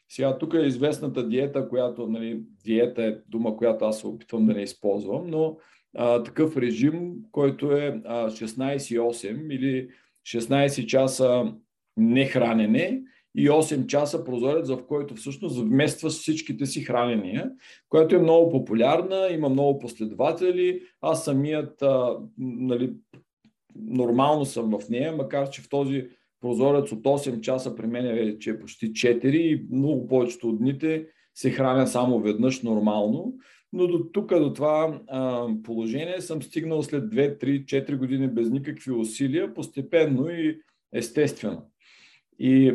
Сега 0.10 0.38
тук 0.38 0.54
е 0.54 0.58
известната 0.58 1.28
диета, 1.28 1.70
която, 1.70 2.08
нали, 2.08 2.42
диета 2.66 3.04
е 3.04 3.18
дума, 3.28 3.58
която 3.58 3.86
аз 3.86 4.00
се 4.00 4.08
опитвам 4.08 4.46
да 4.46 4.54
не 4.54 4.62
използвам, 4.62 5.28
но 5.28 5.58
а, 5.98 6.24
такъв 6.24 6.58
режим, 6.58 7.16
който 7.32 7.72
е 7.72 8.02
16-8 8.06 9.54
или 9.54 9.90
16 10.28 10.86
часа 10.86 11.54
нехранене 11.98 13.02
и 13.36 13.50
8 13.50 13.88
часа 13.88 14.24
прозорец, 14.24 14.70
в 14.70 14.86
който 14.88 15.16
всъщност 15.16 15.60
вместваш 15.62 16.14
всичките 16.14 16.66
си 16.66 16.84
хранения, 16.84 17.52
която 17.90 18.16
е 18.16 18.20
много 18.20 18.52
популярна, 18.52 19.28
има 19.32 19.50
много 19.50 19.80
последователи. 19.80 20.82
Аз 21.02 21.26
самият 21.26 21.82
а, 21.82 22.18
нали, 22.38 22.94
нормално 23.76 24.46
съм 24.46 24.80
в 24.80 24.90
нея, 24.90 25.12
макар 25.12 25.50
че 25.50 25.62
в 25.62 25.70
този 25.70 26.08
прозорец 26.42 26.92
от 26.92 27.04
8 27.04 27.42
часа 27.42 27.76
при 27.76 27.88
мен 27.88 28.06
е 28.06 28.14
вече 28.14 28.60
почти 28.60 28.94
4 28.94 29.26
и 29.26 29.68
много 29.72 30.08
повечето 30.08 30.50
от 30.50 30.60
дните 30.60 31.06
се 31.36 31.52
храня 31.52 31.88
само 31.88 32.20
веднъж 32.20 32.62
нормално. 32.62 33.34
Но 33.74 33.88
до 33.88 34.00
тук, 34.14 34.30
до 34.30 34.54
това 34.54 35.02
а, 35.08 35.48
положение 35.64 36.22
съм 36.22 36.42
стигнал 36.42 36.84
след 36.84 37.04
2, 37.04 37.44
3, 37.44 37.66
4 37.66 37.98
години 37.98 38.28
без 38.28 38.50
никакви 38.50 38.92
усилия, 38.92 39.54
постепенно 39.54 40.30
и 40.30 40.62
естествено. 40.94 41.62
И 42.40 42.72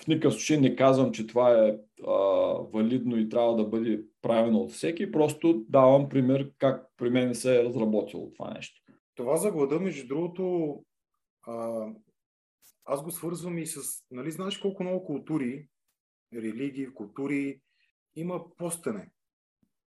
в 0.00 0.08
никакъв 0.08 0.32
случай 0.32 0.56
не 0.56 0.76
казвам, 0.76 1.12
че 1.12 1.26
това 1.26 1.64
е 1.64 1.76
а, 2.06 2.12
валидно 2.72 3.18
и 3.18 3.28
трябва 3.28 3.56
да 3.56 3.64
бъде 3.64 4.00
правено 4.22 4.58
от 4.58 4.70
всеки, 4.70 5.12
просто 5.12 5.64
давам 5.68 6.08
пример 6.08 6.50
как 6.58 6.86
при 6.96 7.10
мен 7.10 7.34
се 7.34 7.60
е 7.60 7.64
разработило 7.64 8.30
това 8.36 8.54
нещо. 8.54 8.80
Това 9.18 9.36
за 9.36 9.50
глада, 9.50 9.80
между 9.80 10.08
другото, 10.08 10.84
а, 11.42 11.86
аз 12.84 13.02
го 13.02 13.10
свързвам 13.10 13.58
и 13.58 13.66
с, 13.66 14.04
нали 14.10 14.30
знаеш 14.30 14.58
колко 14.58 14.82
много 14.82 15.04
култури, 15.04 15.68
религии, 16.34 16.94
култури 16.94 17.60
има 18.16 18.56
постене. 18.56 19.10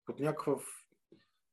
Под 0.06 0.20
някакъв, 0.20 0.88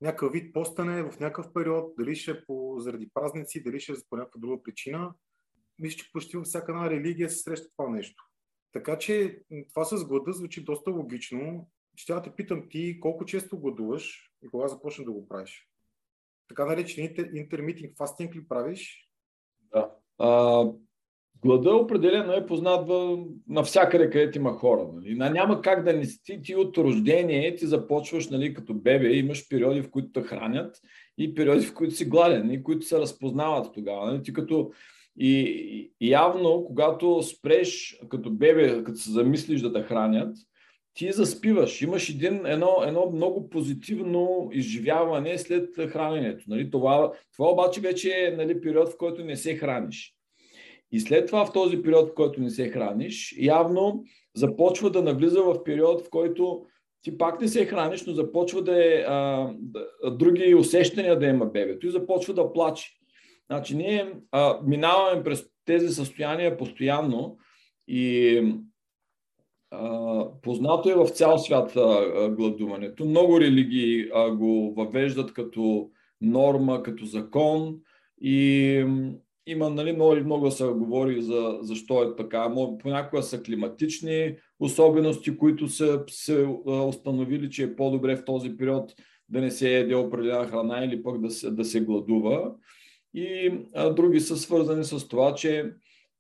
някакъв 0.01 0.33
вид 0.33 0.55
постене 0.55 1.03
в 1.03 1.21
някакъв 1.21 1.53
период, 1.53 1.95
дали 1.99 2.17
ще 2.17 2.31
е 2.31 2.45
по, 2.45 2.75
заради 2.79 3.11
празници, 3.15 3.63
дали 3.63 3.81
ще 3.81 3.93
е 3.93 3.97
по 4.11 4.17
някаква 4.17 4.41
друга 4.41 4.63
причина. 4.63 5.15
Мисля, 5.79 5.97
че 5.97 6.13
почти 6.13 6.37
във 6.37 6.47
всяка 6.47 6.73
една 6.73 6.91
религия 6.91 7.31
се 7.31 7.37
среща 7.37 7.69
това 7.77 7.91
нещо. 7.91 8.25
Така 8.73 8.99
че 8.99 9.43
това 9.69 9.85
с 9.85 10.05
глада 10.05 10.33
звучи 10.33 10.65
доста 10.65 10.91
логично. 10.91 11.69
Ще 11.97 12.13
да 12.13 12.23
те 12.23 12.35
питам 12.37 12.69
ти 12.69 13.01
колко 13.01 13.25
често 13.25 13.61
гладуваш 13.61 14.33
и 14.43 14.49
кога 14.49 14.69
започна 14.69 15.05
да 15.05 15.13
го 15.13 15.29
правиш? 15.29 15.72
Така 16.49 16.67
наречените 16.67 17.31
интермитинг 17.35 17.97
фастинг 17.99 18.35
ли 18.35 18.49
правиш? 18.49 19.09
Да. 19.75 19.91
А, 20.19 20.65
глада 21.45 21.75
определено 21.75 22.33
е 22.33 22.47
познат 22.47 22.91
навсякъде, 23.49 24.11
където 24.11 24.39
има 24.39 24.53
хора. 24.53 24.89
Нали? 24.95 25.15
Няма 25.15 25.63
как 25.63 25.85
да 25.85 25.93
не 25.93 26.05
си 26.05 26.43
ти 26.43 26.57
от 26.57 26.79
рождение, 26.79 27.57
ти 27.57 27.67
започваш 27.67 28.29
нали, 28.29 28.55
като 28.55 28.75
бебе, 28.75 29.13
имаш 29.13 29.49
периоди, 29.49 29.83
в 29.83 29.91
които 29.91 30.13
те 30.13 30.23
хранят 30.23 30.77
и 31.19 31.35
периоди, 31.35 31.67
в 31.67 31.75
които 31.75 31.95
си 31.95 32.05
гладен 32.05 32.51
и 32.51 32.63
които 32.63 32.87
се 32.87 32.99
разпознават 32.99 33.75
тогава. 33.75 34.07
Нали? 34.07 34.23
Ти 34.23 34.33
като 34.33 34.73
и 35.17 35.93
явно, 36.01 36.65
когато 36.65 37.23
спреш 37.23 38.01
като 38.09 38.31
бебе, 38.31 38.85
като 38.85 38.99
се 38.99 39.11
замислиш 39.11 39.61
да 39.61 39.73
те 39.73 39.83
хранят, 39.83 40.37
ти 40.95 41.13
заспиваш. 41.13 41.83
Имаш 41.83 42.09
един, 42.09 42.47
едно, 42.47 42.77
едно 42.87 43.11
много 43.11 43.49
позитивно 43.51 44.51
изживяване 44.53 45.39
след 45.39 45.91
храненето. 45.91 46.45
Нали? 46.49 46.71
Това, 46.71 47.13
това 47.37 47.51
обаче 47.51 47.81
вече 47.81 48.11
е 48.11 48.31
нали, 48.37 48.61
период, 48.61 48.89
в 48.89 48.97
който 48.97 49.25
не 49.25 49.37
се 49.37 49.57
храниш. 49.57 50.15
И 50.93 51.01
след 51.01 51.27
това 51.27 51.47
в 51.47 51.53
този 51.53 51.83
период, 51.83 52.09
в 52.09 52.15
който 52.15 52.41
не 52.41 52.51
се 52.51 52.69
храниш, 52.69 53.35
явно 53.39 54.05
започва 54.35 54.91
да 54.91 55.03
навлиза 55.03 55.43
в 55.43 55.65
период, 55.65 56.07
в 56.07 56.11
който 56.11 56.67
ти 57.03 57.19
пак 57.19 57.41
не 57.41 57.49
се 57.49 57.67
храниш, 57.67 58.07
но 58.07 58.13
започва 58.13 58.63
да 58.63 58.85
е 58.85 59.05
а, 59.07 59.51
да, 59.59 60.11
други 60.11 60.55
усещания 60.55 61.19
да 61.19 61.27
има 61.27 61.47
бебето 61.47 61.87
и 61.87 61.91
започва 61.91 62.35
да 62.35 62.53
плаче. 62.53 62.91
Значи 63.51 63.77
ние 63.77 64.13
а, 64.31 64.59
минаваме 64.67 65.23
през 65.23 65.47
тези 65.65 65.89
състояния 65.89 66.57
постоянно 66.57 67.37
и 67.89 68.43
познато 70.43 70.91
е 70.91 70.95
в 70.95 71.09
цял 71.09 71.39
свят 71.39 71.73
гладуването. 72.37 73.05
Много 73.05 73.41
религии 73.41 74.09
го 74.37 74.75
въвеждат 74.77 75.33
като 75.33 75.91
норма, 76.21 76.83
като 76.83 77.05
закон 77.05 77.77
и 78.21 78.87
има 79.47 79.71
нали, 79.71 79.93
много, 79.93 80.17
много 80.17 80.51
се 80.51 80.65
говори 80.65 81.23
за 81.23 81.59
защо 81.61 82.03
е 82.03 82.17
така. 82.17 82.55
Понякога 82.83 83.23
са 83.23 83.43
климатични 83.43 84.37
особености, 84.61 85.37
които 85.37 85.69
са 85.69 86.05
се 86.09 86.47
установили, 86.89 87.51
че 87.51 87.63
е 87.63 87.77
по-добре 87.77 88.17
в 88.17 88.25
този 88.25 88.57
период 88.57 88.93
да 89.29 89.41
не 89.41 89.51
се 89.51 89.79
еде 89.79 89.95
определена 89.95 90.47
храна 90.47 90.85
или 90.85 91.03
пък 91.03 91.21
да 91.21 91.31
се, 91.31 91.51
да 91.51 91.65
се 91.65 91.81
гладува. 91.81 92.53
И 93.15 93.53
а, 93.75 93.91
други 93.91 94.21
са 94.21 94.37
свързани 94.37 94.85
с 94.85 95.09
това, 95.09 95.35
че 95.35 95.73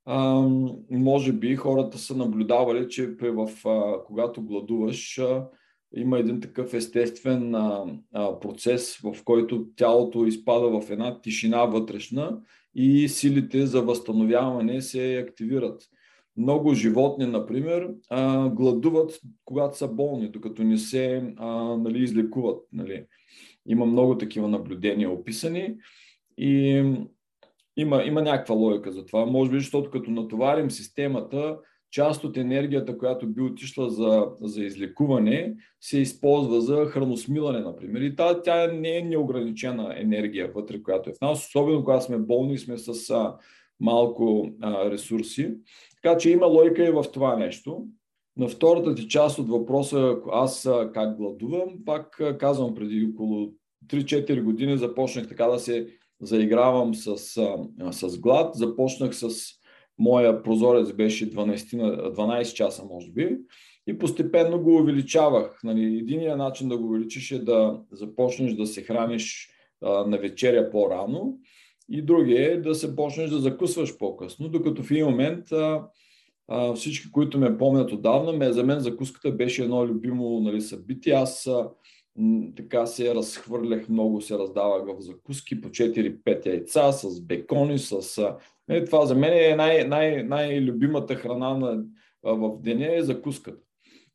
а, 0.04 0.48
може 0.90 1.32
би 1.32 1.56
хората 1.56 1.98
са 1.98 2.16
наблюдавали, 2.16 2.88
че 2.88 3.06
в, 3.06 3.50
а, 3.68 4.04
когато 4.04 4.42
гладуваш, 4.42 5.18
а, 5.18 5.48
има 5.96 6.18
един 6.18 6.40
такъв 6.40 6.74
естествен 6.74 7.54
а, 7.54 7.84
а, 8.12 8.40
процес, 8.40 8.96
в 8.96 9.16
който 9.24 9.66
тялото 9.76 10.26
изпада 10.26 10.80
в 10.80 10.90
една 10.90 11.20
тишина 11.20 11.64
вътрешна 11.64 12.40
и 12.74 13.08
силите 13.08 13.66
за 13.66 13.82
възстановяване 13.82 14.82
се 14.82 15.16
активират. 15.28 15.82
Много 16.36 16.74
животни, 16.74 17.26
например, 17.26 17.88
а, 18.10 18.48
гладуват, 18.48 19.20
когато 19.44 19.78
са 19.78 19.88
болни, 19.88 20.28
докато 20.28 20.64
не 20.64 20.78
се 20.78 21.34
а, 21.36 21.76
нали, 21.76 22.02
излекуват. 22.02 22.62
Нали. 22.72 23.04
Има 23.66 23.86
много 23.86 24.18
такива 24.18 24.48
наблюдения 24.48 25.10
описани 25.10 25.76
и 26.38 26.84
има, 27.76 28.02
има 28.04 28.22
някаква 28.22 28.54
логика 28.54 28.92
за 28.92 29.06
това. 29.06 29.26
Може 29.26 29.50
би, 29.50 29.58
защото 29.58 29.90
като 29.90 30.10
натоварим 30.10 30.70
системата, 30.70 31.56
част 31.90 32.24
от 32.24 32.36
енергията, 32.36 32.98
която 32.98 33.26
би 33.26 33.42
отишла 33.42 33.90
за, 33.90 34.26
за 34.40 34.64
излекуване, 34.64 35.54
се 35.80 35.98
използва 35.98 36.60
за 36.60 36.86
храносмилане, 36.86 37.60
например. 37.60 38.00
И 38.00 38.16
тя, 38.16 38.42
тя 38.42 38.72
не 38.72 38.96
е 38.96 39.02
неограничена 39.02 39.94
енергия 39.96 40.52
вътре, 40.54 40.82
която 40.82 41.10
е 41.10 41.12
в 41.12 41.20
нас, 41.20 41.46
особено 41.46 41.84
когато 41.84 42.04
сме 42.04 42.18
болни 42.18 42.54
и 42.54 42.58
сме 42.58 42.78
с 42.78 43.10
а, 43.10 43.36
малко 43.80 44.48
а, 44.60 44.90
ресурси. 44.90 45.54
Така 46.02 46.18
че 46.18 46.30
има 46.30 46.46
логика 46.46 46.88
и 46.88 46.90
в 46.90 47.04
това 47.12 47.36
нещо. 47.36 47.86
На 48.36 48.48
втората 48.48 48.94
ти 48.94 49.08
част 49.08 49.38
от 49.38 49.48
въпроса, 49.48 50.16
аз 50.32 50.68
как 50.94 51.16
гладувам, 51.16 51.68
пак 51.86 52.20
казвам 52.38 52.74
преди 52.74 53.10
около 53.12 53.52
3-4 53.86 54.42
години 54.42 54.78
започнах 54.78 55.28
така 55.28 55.46
да 55.46 55.58
се 55.58 55.86
заигравам 56.22 56.94
с, 56.94 57.16
с 57.92 58.18
глад. 58.18 58.54
Започнах 58.54 59.14
с 59.14 59.28
моя 59.98 60.42
прозорец 60.42 60.92
беше 60.92 61.30
12, 61.30 62.14
12 62.16 62.54
часа, 62.54 62.84
може 62.84 63.10
би, 63.10 63.38
и 63.86 63.98
постепенно 63.98 64.62
го 64.62 64.76
увеличавах. 64.76 65.60
Нали, 65.64 65.84
единият 65.84 66.38
начин 66.38 66.68
да 66.68 66.78
го 66.78 66.84
увеличиш 66.84 67.30
е 67.30 67.38
да 67.38 67.80
започнеш 67.92 68.52
да 68.52 68.66
се 68.66 68.82
храниш 68.82 69.50
а, 69.82 70.04
на 70.04 70.18
вечеря 70.18 70.70
по-рано 70.70 71.38
и 71.88 72.02
другия 72.02 72.52
е 72.52 72.60
да 72.60 72.74
се 72.74 72.96
почнеш 72.96 73.30
да 73.30 73.38
закусваш 73.38 73.98
по-късно, 73.98 74.48
докато 74.48 74.82
в 74.82 74.90
един 74.90 75.06
момент 75.06 75.52
а, 75.52 75.86
а, 76.48 76.74
всички, 76.74 77.12
които 77.12 77.38
ме 77.38 77.58
помнят 77.58 77.92
отдавна, 77.92 78.32
ме, 78.32 78.52
за 78.52 78.64
мен 78.64 78.80
закуската 78.80 79.32
беше 79.32 79.62
едно 79.62 79.86
любимо 79.86 80.40
нали, 80.40 80.60
събитие. 80.60 81.12
Аз 81.12 81.46
а, 81.46 81.70
така 82.56 82.86
се 82.86 83.14
разхвърлях 83.14 83.88
много, 83.88 84.20
се 84.20 84.38
раздавах 84.38 84.84
в 84.86 85.00
закуски 85.00 85.60
по 85.60 85.68
4-5 85.68 86.46
яйца 86.46 86.92
с 86.92 87.20
бекони, 87.20 87.78
с... 87.78 88.18
Е, 88.70 88.84
това 88.84 89.06
за 89.06 89.14
мен 89.14 89.32
е 89.32 89.56
най- 89.56 89.84
най- 89.84 90.22
най-любимата 90.22 91.14
храна 91.14 91.54
на, 91.54 91.84
в 92.22 92.60
деня 92.60 92.96
е 92.96 93.02
закуската. 93.02 93.62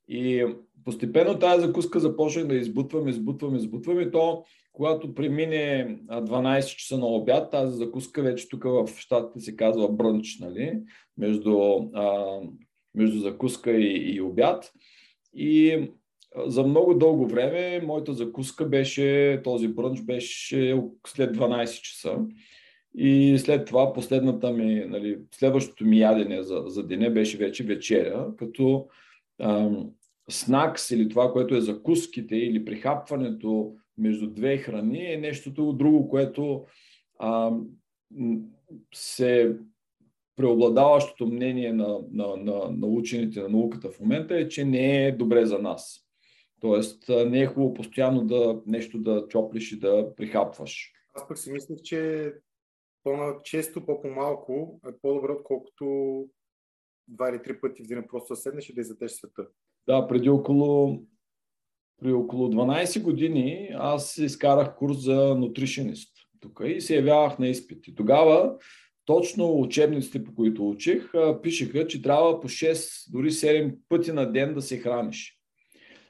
И 0.07 0.45
постепенно 0.85 1.39
тази 1.39 1.65
закуска 1.65 1.99
започнах 1.99 2.47
да 2.47 2.55
избутвам, 2.55 3.07
избутвам, 3.07 3.55
избутвам 3.55 4.01
и 4.01 4.11
то, 4.11 4.43
когато 4.73 5.15
премине 5.15 5.97
12 6.07 6.75
часа 6.75 6.97
на 6.97 7.05
обяд, 7.05 7.51
тази 7.51 7.77
закуска 7.77 8.21
вече 8.21 8.49
тук 8.49 8.63
в 8.63 8.87
щатите 8.97 9.39
се 9.39 9.55
казва 9.55 9.89
брънч, 9.89 10.39
нали? 10.39 10.79
между, 11.17 11.59
а, 11.93 12.39
между 12.95 13.19
закуска 13.19 13.71
и, 13.71 14.15
и 14.15 14.21
обяд. 14.21 14.71
И 15.33 15.81
за 16.46 16.63
много 16.63 16.93
дълго 16.93 17.27
време 17.27 17.81
моята 17.86 18.13
закуска 18.13 18.65
беше, 18.65 19.41
този 19.43 19.67
брънч 19.67 20.01
беше 20.01 20.84
след 21.07 21.38
12 21.38 21.81
часа. 21.81 22.17
И 22.96 23.38
след 23.38 23.67
това 23.67 23.93
последната 23.93 24.51
ми, 24.51 24.86
нали, 24.88 25.19
следващото 25.31 25.86
ми 25.86 26.00
ядене 26.00 26.43
за, 26.43 26.63
за 26.67 26.88
деня 26.88 27.10
беше 27.10 27.38
вече 27.38 27.63
вечеря, 27.63 28.28
като 28.38 28.88
ам, 29.41 29.89
снакс 30.30 30.91
или 30.91 31.10
това, 31.10 31.32
което 31.32 31.56
е 31.56 31.62
закуските 31.62 32.36
или 32.36 32.65
прихапването 32.65 33.75
между 33.97 34.28
две 34.28 34.58
храни 34.58 35.13
е 35.13 35.17
нещото 35.17 35.73
друго, 35.73 36.10
което 36.10 36.65
ам, 37.19 37.67
се 38.93 39.56
преобладаващото 40.36 41.28
мнение 41.28 41.73
на, 41.73 41.99
на, 42.12 42.28
на, 42.38 42.71
на 42.71 42.88
учените 42.88 43.41
на 43.41 43.49
науката 43.49 43.89
в 43.89 43.99
момента 43.99 44.38
е, 44.38 44.47
че 44.47 44.65
не 44.65 45.06
е 45.06 45.12
добре 45.12 45.45
за 45.45 45.60
нас. 45.60 46.07
Тоест 46.60 47.10
не 47.10 47.41
е 47.41 47.46
хубаво 47.46 47.74
постоянно 47.74 48.26
да 48.26 48.62
нещо 48.65 49.00
да 49.00 49.28
чоплиш 49.28 49.72
и 49.72 49.80
да 49.80 50.15
прихапваш. 50.15 50.91
Аз 51.13 51.28
пък 51.28 51.38
си 51.38 51.52
мислех, 51.52 51.78
че 51.84 52.34
по-често, 53.04 53.86
по-малко 53.86 54.80
е 54.88 54.91
по-добре, 55.02 55.32
отколкото 55.32 56.26
два 57.08 57.30
или 57.30 57.43
три 57.43 57.60
пъти 57.60 57.84
в 57.84 57.88
деня 57.88 58.04
просто 58.08 58.34
да 58.34 58.38
седнеш 58.38 58.70
и 58.70 58.74
да 58.74 58.82
изядеш 58.82 59.12
света. 59.12 59.48
Да, 59.88 60.08
преди 60.08 60.30
около, 60.30 61.02
при 62.02 62.13
около 62.13 62.48
12 62.48 63.02
години 63.02 63.70
аз 63.74 64.17
изкарах 64.17 64.76
курс 64.76 64.98
за 64.98 65.36
нутришенист 65.36 66.17
тук 66.39 66.62
и 66.65 66.82
се 66.82 66.96
явявах 66.96 67.39
на 67.39 67.48
изпити. 67.48 67.96
Тогава 67.96 68.56
точно 69.06 69.60
учебниците, 69.60 70.24
по 70.24 70.36
които 70.36 70.70
учих, 70.70 71.12
пишеха, 71.43 71.88
че 71.88 72.02
трябва 72.02 72.41
по 72.41 72.48
6, 72.48 73.12
дори 73.12 73.32
7 73.32 73.78
пъти 73.89 74.12
на 74.12 74.32
ден 74.32 74.54
да 74.54 74.62
се 74.62 74.78
храниш. 74.78 75.37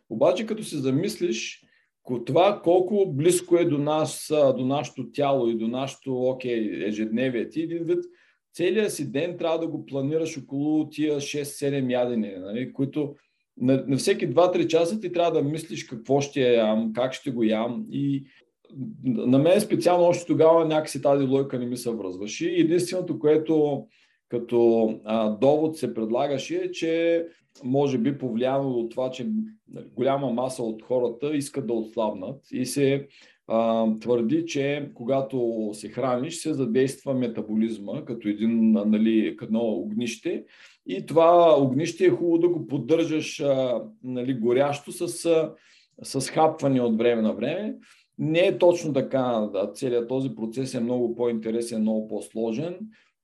Обаче 0.09 0.45
като 0.45 0.63
се 0.63 0.77
замислиш, 0.77 1.63
това 2.25 2.61
колко 2.63 3.13
близко 3.13 3.57
е 3.57 3.65
до 3.65 3.77
нас, 3.77 4.27
до 4.57 4.65
нашето 4.65 5.11
тяло 5.11 5.49
и 5.49 5.57
до 5.57 5.67
нашето 5.67 6.21
окей, 6.21 6.87
ежедневие. 6.87 7.49
Ти 7.49 7.61
един 7.61 7.83
вид, 7.83 7.99
целият 8.53 8.93
си 8.93 9.11
ден 9.11 9.37
трябва 9.37 9.59
да 9.59 9.67
го 9.67 9.85
планираш 9.85 10.37
около 10.37 10.89
тия 10.89 11.15
6-7 11.15 11.91
ядене, 11.91 12.35
нали, 12.39 12.73
които 12.73 13.15
на, 13.57 13.83
на 13.87 13.97
всеки 13.97 14.29
2-3 14.29 14.67
часа 14.67 14.99
ти 14.99 15.11
трябва 15.11 15.31
да 15.31 15.49
мислиш 15.49 15.83
какво 15.83 16.21
ще 16.21 16.53
ям, 16.53 16.91
как 16.93 17.13
ще 17.13 17.31
го 17.31 17.43
ям 17.43 17.85
и 17.91 18.23
на 19.03 19.39
мен 19.39 19.61
специално 19.61 20.05
още 20.05 20.25
тогава 20.25 20.65
някакси 20.65 21.01
тази 21.01 21.25
лойка 21.25 21.59
не 21.59 21.65
ми 21.65 21.77
се 21.77 21.91
връзваше. 21.91 22.45
Единственото, 22.45 23.19
което 23.19 23.85
като 24.29 24.89
а, 25.05 25.29
довод 25.29 25.77
се 25.77 25.93
предлагаше 25.93 26.55
е, 26.55 26.71
че 26.71 27.25
може 27.63 27.97
би 27.97 28.17
повлияно 28.17 28.69
от 28.69 28.91
това, 28.91 29.11
че 29.11 29.29
нали, 29.73 29.85
голяма 29.95 30.31
маса 30.31 30.63
от 30.63 30.81
хората 30.81 31.35
искат 31.35 31.67
да 31.67 31.73
отслабнат 31.73 32.41
и 32.51 32.65
се 32.65 33.07
а, 33.47 33.87
твърди, 33.99 34.45
че 34.45 34.91
когато 34.93 35.69
се 35.73 35.89
храниш, 35.89 36.35
се 36.37 36.53
задейства 36.53 37.13
метаболизма 37.13 38.05
като 38.05 38.27
един 38.27 38.71
нали, 38.71 39.35
като 39.37 39.59
огнище 39.59 40.43
и 40.87 41.05
това 41.05 41.61
огнище 41.61 42.05
е 42.05 42.09
хубаво 42.09 42.37
да 42.37 42.49
го 42.49 42.67
поддържаш 42.67 43.39
а, 43.39 43.81
нали, 44.03 44.33
горящо 44.33 44.91
с, 44.91 45.07
с 46.03 46.29
хапване 46.29 46.81
от 46.81 46.97
време 46.97 47.21
на 47.21 47.33
време. 47.33 47.75
Не 48.19 48.39
е 48.39 48.57
точно 48.57 48.93
така. 48.93 49.49
Да, 49.53 49.71
целият 49.73 50.07
този 50.07 50.35
процес 50.35 50.73
е 50.73 50.79
много 50.79 51.15
по-интересен, 51.15 51.81
много 51.81 52.07
по-сложен 52.07 52.77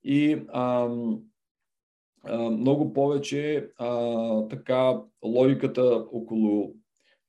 и 0.04 0.38
а, 0.48 0.88
много 2.32 2.92
повече 2.92 3.70
а, 3.78 4.48
така 4.48 5.00
логиката 5.24 6.06
около 6.12 6.74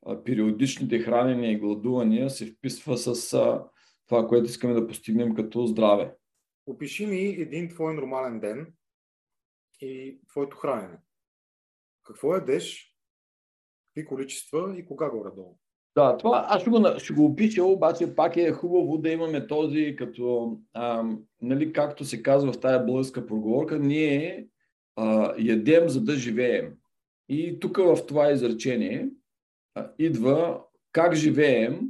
а, 0.06 0.24
периодичните 0.24 1.00
хранения 1.00 1.52
и 1.52 1.60
гладувания 1.60 2.30
се 2.30 2.46
вписва 2.46 2.98
с 2.98 3.34
а, 3.34 3.64
това, 4.08 4.28
което 4.28 4.46
искаме 4.46 4.74
да 4.74 4.88
постигнем 4.88 5.36
като 5.36 5.66
здраве. 5.66 6.16
Опиши 6.68 7.06
ми 7.06 7.18
един 7.18 7.70
твой 7.70 7.94
нормален 7.94 8.40
ден 8.40 8.74
и 9.82 10.20
твоето 10.30 10.58
хранене. 10.58 10.98
Какво 12.04 12.34
ядеш, 12.34 12.96
какви 13.86 14.06
количества 14.06 14.76
и 14.78 14.86
кога 14.86 15.10
горе-долу? 15.10 15.58
Да, 15.96 16.18
това 16.18 16.46
аз 16.50 16.62
ще 16.62 16.70
го, 16.70 17.00
ще 17.00 17.14
го 17.14 17.26
опиша, 17.26 17.64
обаче 17.64 18.16
пак 18.16 18.38
е 18.38 18.52
хубаво 18.52 18.98
да 18.98 19.10
имаме 19.10 19.48
този, 19.48 19.96
като, 19.98 20.58
а, 20.74 21.04
нали, 21.42 21.74
както 21.74 22.06
се 22.06 22.24
казва 22.24 22.54
в 22.54 22.60
тая 22.60 22.80
българска 22.86 23.26
проговорка, 23.26 23.80
ние 23.80 24.48
а, 24.96 25.36
ядем 25.38 25.90
за 25.90 26.02
да 26.02 26.16
живеем. 26.16 26.74
И 27.30 27.60
тук 27.60 27.78
в 27.78 28.06
това 28.08 28.32
изречение 28.32 29.10
а, 29.76 29.92
идва 30.00 30.64
как 30.92 31.16
живеем, 31.16 31.90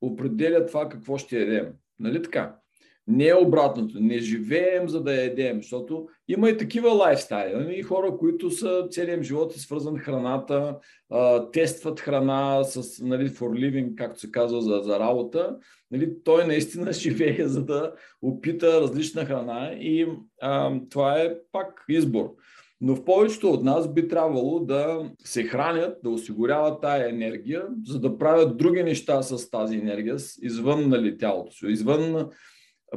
определя 0.00 0.66
това 0.66 0.88
какво 0.88 1.18
ще 1.18 1.38
ядем. 1.40 1.72
Нали 1.98 2.22
така? 2.22 2.59
Не 3.06 3.28
е 3.28 3.34
обратното. 3.34 4.00
Не 4.00 4.18
живеем 4.18 4.88
за 4.88 5.02
да 5.02 5.14
ядем, 5.14 5.56
защото 5.56 6.08
има 6.28 6.50
и 6.50 6.56
такива 6.56 6.88
лайфстайли. 6.88 7.78
И 7.78 7.82
хора, 7.82 8.16
които 8.18 8.50
са 8.50 8.86
целият 8.90 9.22
живот 9.22 9.54
е 9.54 9.58
свързан 9.58 9.98
храната, 9.98 10.78
а, 11.10 11.50
тестват 11.50 12.00
храна 12.00 12.64
с 12.64 13.02
нали, 13.02 13.28
for 13.28 13.48
living, 13.48 13.94
както 13.94 14.20
се 14.20 14.30
казва, 14.30 14.62
за, 14.62 14.80
за 14.84 14.98
работа. 14.98 15.56
Нали? 15.90 16.12
Той 16.24 16.46
наистина 16.46 16.92
живее 16.92 17.48
за 17.48 17.64
да 17.64 17.92
опита 18.22 18.80
различна 18.80 19.24
храна 19.24 19.72
и 19.80 20.06
а, 20.42 20.72
това 20.90 21.20
е 21.20 21.34
пак 21.52 21.84
избор. 21.88 22.34
Но 22.80 22.96
в 22.96 23.04
повечето 23.04 23.50
от 23.50 23.62
нас 23.62 23.94
би 23.94 24.08
трябвало 24.08 24.60
да 24.60 25.10
се 25.24 25.42
хранят, 25.42 25.98
да 26.02 26.10
осигуряват 26.10 26.80
тая 26.80 27.08
енергия, 27.08 27.66
за 27.86 28.00
да 28.00 28.18
правят 28.18 28.56
други 28.56 28.82
неща 28.82 29.22
с 29.22 29.50
тази 29.50 29.76
енергия, 29.76 30.16
извън 30.42 30.88
нали, 30.88 31.18
тялото 31.18 31.52
си, 31.52 31.66
извън 31.68 32.30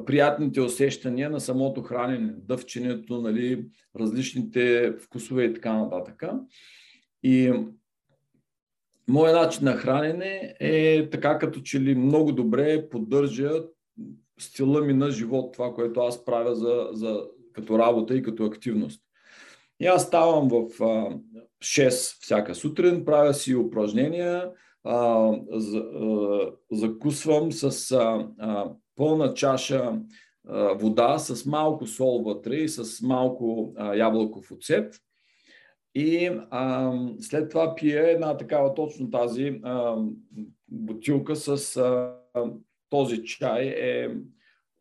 приятните 0.06 0.62
усещания 0.62 1.30
на 1.30 1.40
самото 1.40 1.82
хранене, 1.82 2.34
дъвченето, 2.38 3.22
нали, 3.22 3.66
различните 4.00 4.94
вкусове 5.00 5.44
и 5.44 5.54
така 5.54 5.74
нататък. 5.74 6.24
И 7.24 7.54
моят 9.10 9.36
начин 9.36 9.66
на 9.66 9.74
хранене 9.74 10.56
е 10.60 11.10
така 11.10 11.38
като 11.40 11.60
че 11.60 11.82
ли 11.82 11.96
много 11.96 12.32
добре 12.32 12.90
поддържа 12.90 13.52
стила 14.40 14.82
ми 14.82 14.94
на 14.94 15.12
живот, 15.12 15.54
това, 15.54 15.74
което 15.74 16.00
аз 16.00 16.26
правя 16.26 16.56
за, 16.56 16.88
за, 16.92 17.24
като 17.54 17.80
работа 17.80 18.16
и 18.16 18.24
като 18.24 18.46
активност. 18.46 19.02
И 19.80 19.86
аз 19.86 20.04
ставам 20.04 20.48
в 20.48 20.84
а, 20.84 21.18
6 21.64 22.22
всяка 22.22 22.56
сутрин, 22.56 23.06
правя 23.06 23.34
си 23.34 23.56
упражнения, 23.56 24.52
а, 24.84 25.32
за, 25.52 25.78
а, 25.78 26.52
закусвам 26.72 27.52
с 27.52 27.92
а, 27.92 28.28
а, 28.40 28.72
пълна 28.96 29.34
чаша 29.34 30.00
вода, 30.76 31.18
с 31.20 31.46
малко 31.46 31.88
сол 31.88 32.24
вътре 32.24 32.56
и 32.56 32.70
с 32.70 33.02
малко 33.02 33.74
ябълков 33.96 34.52
оцет. 34.52 34.96
И 35.96 36.32
а, 36.50 36.94
след 37.20 37.50
това 37.50 37.76
пия 37.76 38.12
една 38.12 38.38
такава 38.38 38.74
точно 38.74 39.12
тази 39.12 39.60
а, 39.64 39.96
бутилка 40.68 41.36
с 41.36 41.78
а, 41.78 42.16
този 42.90 43.24
чай 43.24 43.64
е 43.66 44.10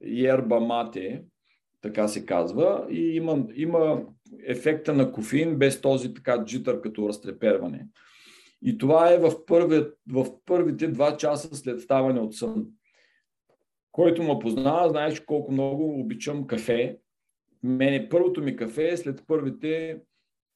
ерба 0.02 0.60
мате, 0.60 1.24
така 1.80 2.08
се 2.08 2.26
казва. 2.26 2.86
И 2.90 3.16
има, 3.16 3.46
има 3.54 4.02
ефекта 4.46 4.94
на 4.94 5.12
кофеин 5.12 5.56
без 5.56 5.80
този 5.80 6.14
така 6.14 6.44
джитър 6.44 6.80
като 6.80 7.08
разтреперване. 7.08 7.86
И 8.62 8.78
това 8.78 9.12
е 9.12 9.18
в, 9.18 9.46
първи, 9.46 9.84
в 10.12 10.26
първите 10.46 10.88
два 10.88 11.16
часа 11.16 11.56
след 11.56 11.80
ставане 11.80 12.20
от 12.20 12.34
сън. 12.34 12.66
Който 13.92 14.22
ме 14.22 14.38
познава, 14.40 14.88
знаеш 14.88 15.20
колко 15.20 15.52
много 15.52 16.00
обичам 16.00 16.46
кафе. 16.46 16.98
Мене 17.62 18.08
първото 18.08 18.42
ми 18.42 18.56
кафе 18.56 18.88
е 18.88 18.96
след 18.96 19.22
първите, 19.26 19.98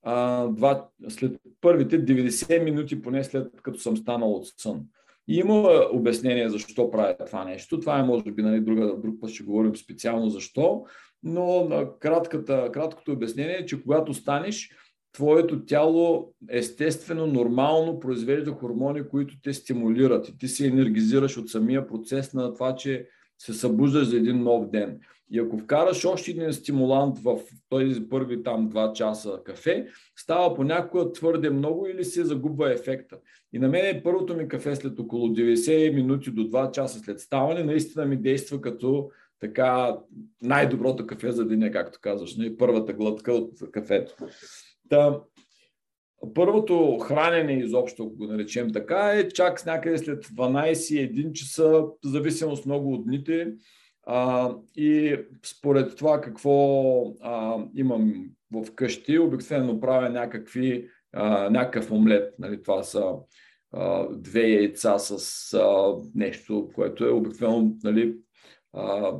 а, 0.03 0.47
два, 0.47 0.89
след 1.09 1.41
първите 1.61 2.05
90 2.05 2.65
минути, 2.65 3.03
поне 3.03 3.25
след 3.25 3.63
като 3.63 3.79
съм 3.79 3.97
станал 3.97 4.33
от 4.33 4.47
сън. 4.57 4.83
И 5.29 5.37
има 5.37 5.87
обяснение 5.93 6.49
защо 6.49 6.91
правя 6.91 7.17
това 7.27 7.45
нещо. 7.45 7.81
Това 7.81 7.99
е, 7.99 8.03
може 8.03 8.25
би, 8.25 8.43
нали, 8.43 8.61
друга, 8.61 8.97
друг 8.99 9.21
път 9.21 9.31
ще 9.31 9.45
говорим 9.45 9.77
специално 9.77 10.31
защо 10.31 10.85
но 11.27 11.65
на 11.65 11.99
кратката, 11.99 12.71
краткото 12.73 13.13
обяснение 13.13 13.57
е, 13.57 13.67
че 13.67 13.83
когато 13.83 14.15
станеш, 14.15 14.71
твоето 15.13 15.65
тяло 15.65 16.33
естествено, 16.51 17.27
нормално 17.27 18.01
произвежда 18.01 18.51
хормони, 18.51 19.09
които 19.09 19.41
те 19.43 19.55
стимулират 19.55 20.29
и 20.29 20.39
ти 20.39 20.49
се 20.49 20.67
енергизираш 20.67 21.37
от 21.37 21.51
самия 21.51 21.87
процес 21.87 22.35
на 22.35 22.55
това, 22.55 22.75
че 22.75 23.09
се 23.39 23.53
събуждаш 23.53 24.09
за 24.09 24.17
един 24.17 24.43
нов 24.43 24.71
ден. 24.71 25.01
И 25.31 25.39
ако 25.39 25.59
вкараш 25.59 26.05
още 26.05 26.31
един 26.31 26.53
стимулант 26.53 27.19
в 27.19 27.39
този 27.69 28.09
първи 28.09 28.43
там 28.43 28.69
два 28.69 28.93
часа 28.93 29.41
кафе, 29.45 29.87
става 30.17 30.55
понякога 30.55 31.13
твърде 31.13 31.51
много 31.51 31.87
или 31.87 32.05
се 32.05 32.25
загубва 32.25 32.73
ефекта. 32.73 33.19
И 33.53 33.59
на 33.59 33.69
мен 33.69 34.01
първото 34.05 34.37
ми 34.37 34.49
кафе 34.49 34.77
след 34.77 34.99
около 34.99 35.29
90 35.29 35.95
минути 35.95 36.31
до 36.31 36.43
2 36.43 36.71
часа 36.71 36.99
след 36.99 37.21
ставане 37.21 37.65
наистина 37.65 38.07
ми 38.07 38.17
действа 38.17 38.61
като 38.61 39.11
така 39.41 39.97
най-доброто 40.43 41.07
кафе 41.07 41.33
за 41.33 41.45
деня, 41.45 41.71
както 41.71 41.99
казваш, 42.03 42.37
не? 42.37 42.57
първата 42.57 42.93
глътка 42.93 43.33
от 43.33 43.71
кафето. 43.73 44.15
Та, 44.89 45.21
първото 46.35 46.99
хранене 46.99 47.53
изобщо, 47.53 48.03
ако 48.03 48.17
го 48.17 48.27
наречем 48.27 48.73
така, 48.73 49.11
е 49.11 49.29
чак 49.29 49.61
с 49.61 49.67
някъде 49.67 49.99
след 49.99 50.27
12-1 50.27 51.33
часа, 51.33 51.85
зависимост 52.05 52.67
много 52.67 52.93
от 52.93 53.05
дните. 53.07 53.53
А, 54.07 54.51
и 54.77 55.19
според 55.47 55.97
това 55.97 56.21
какво 56.21 57.03
а, 57.21 57.65
имам 57.75 58.27
в 58.53 58.75
къщи, 58.75 59.19
обикновено 59.19 59.81
правя 59.81 60.11
някакви, 60.11 60.89
а, 61.13 61.51
някакъв 61.51 61.91
омлет. 61.91 62.35
Нали, 62.39 62.63
това 62.63 62.83
са 62.83 63.15
а, 63.73 64.09
две 64.11 64.49
яйца 64.49 64.99
с 64.99 65.55
а, 65.55 65.95
нещо, 66.15 66.71
което 66.75 67.05
е 67.05 67.11
обикновено 67.11 67.77
нали, 67.85 68.17
а, 68.73 69.13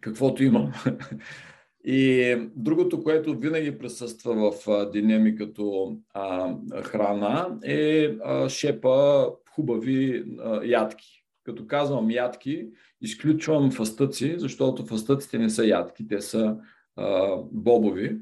каквото 0.00 0.44
имам. 0.44 0.72
И 1.88 2.36
другото, 2.56 3.02
което 3.02 3.38
винаги 3.38 3.78
присъства 3.78 4.50
в 4.50 4.90
деня 4.92 5.34
като 5.36 5.96
а, 6.14 6.54
храна 6.82 7.58
е 7.64 8.06
а, 8.24 8.48
шепа 8.48 9.26
хубави 9.54 10.24
а, 10.38 10.64
ядки. 10.64 11.24
Като 11.44 11.66
казвам 11.66 12.10
ядки, 12.10 12.68
изключвам 13.00 13.70
фастъци, 13.70 14.34
защото 14.38 14.86
фастъците 14.86 15.38
не 15.38 15.50
са 15.50 15.66
ядки, 15.66 16.08
те 16.08 16.20
са 16.20 16.56
а, 16.96 17.36
бобови 17.52 18.16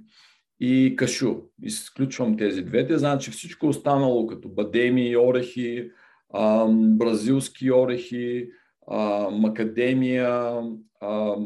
и 0.61 0.94
кашу. 0.96 1.35
Изключвам 1.62 2.37
тези 2.37 2.62
двете. 2.62 2.98
Значи 2.98 3.31
всичко 3.31 3.66
останало, 3.66 4.27
като 4.27 4.48
бадеми, 4.48 5.16
орехи, 5.16 5.90
а, 6.33 6.66
бразилски 6.68 7.72
орехи, 7.72 8.48
а, 8.88 9.31
макадемия, 9.31 10.61
а, 11.00 11.37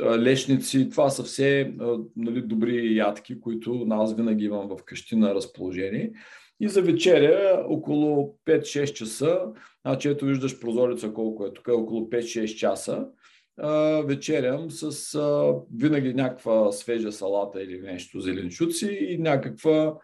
лешници, 0.00 0.90
това 0.90 1.10
са 1.10 1.22
все 1.22 1.74
нали, 2.16 2.42
добри 2.42 2.96
ядки, 2.96 3.40
които 3.40 3.86
аз 3.90 4.16
винаги 4.16 4.44
имам 4.44 4.68
в 4.68 4.84
къщи 4.84 5.16
на 5.16 5.34
разположение. 5.34 6.12
И 6.60 6.68
за 6.68 6.82
вечеря 6.82 7.64
около 7.68 8.36
5-6 8.46 8.92
часа, 8.92 9.40
значи 9.86 10.08
ето 10.08 10.26
виждаш 10.26 10.60
прозореца 10.60 11.12
колко 11.12 11.46
е 11.46 11.52
тук, 11.52 11.68
около 11.68 12.00
5-6 12.00 12.54
часа, 12.54 13.06
вечерям 14.04 14.70
с 14.70 15.18
винаги 15.76 16.14
някаква 16.14 16.72
свежа 16.72 17.12
салата 17.12 17.62
или 17.62 17.80
нещо, 17.80 18.20
зеленчуци 18.20 18.98
и 19.00 19.18
някаква 19.18 19.94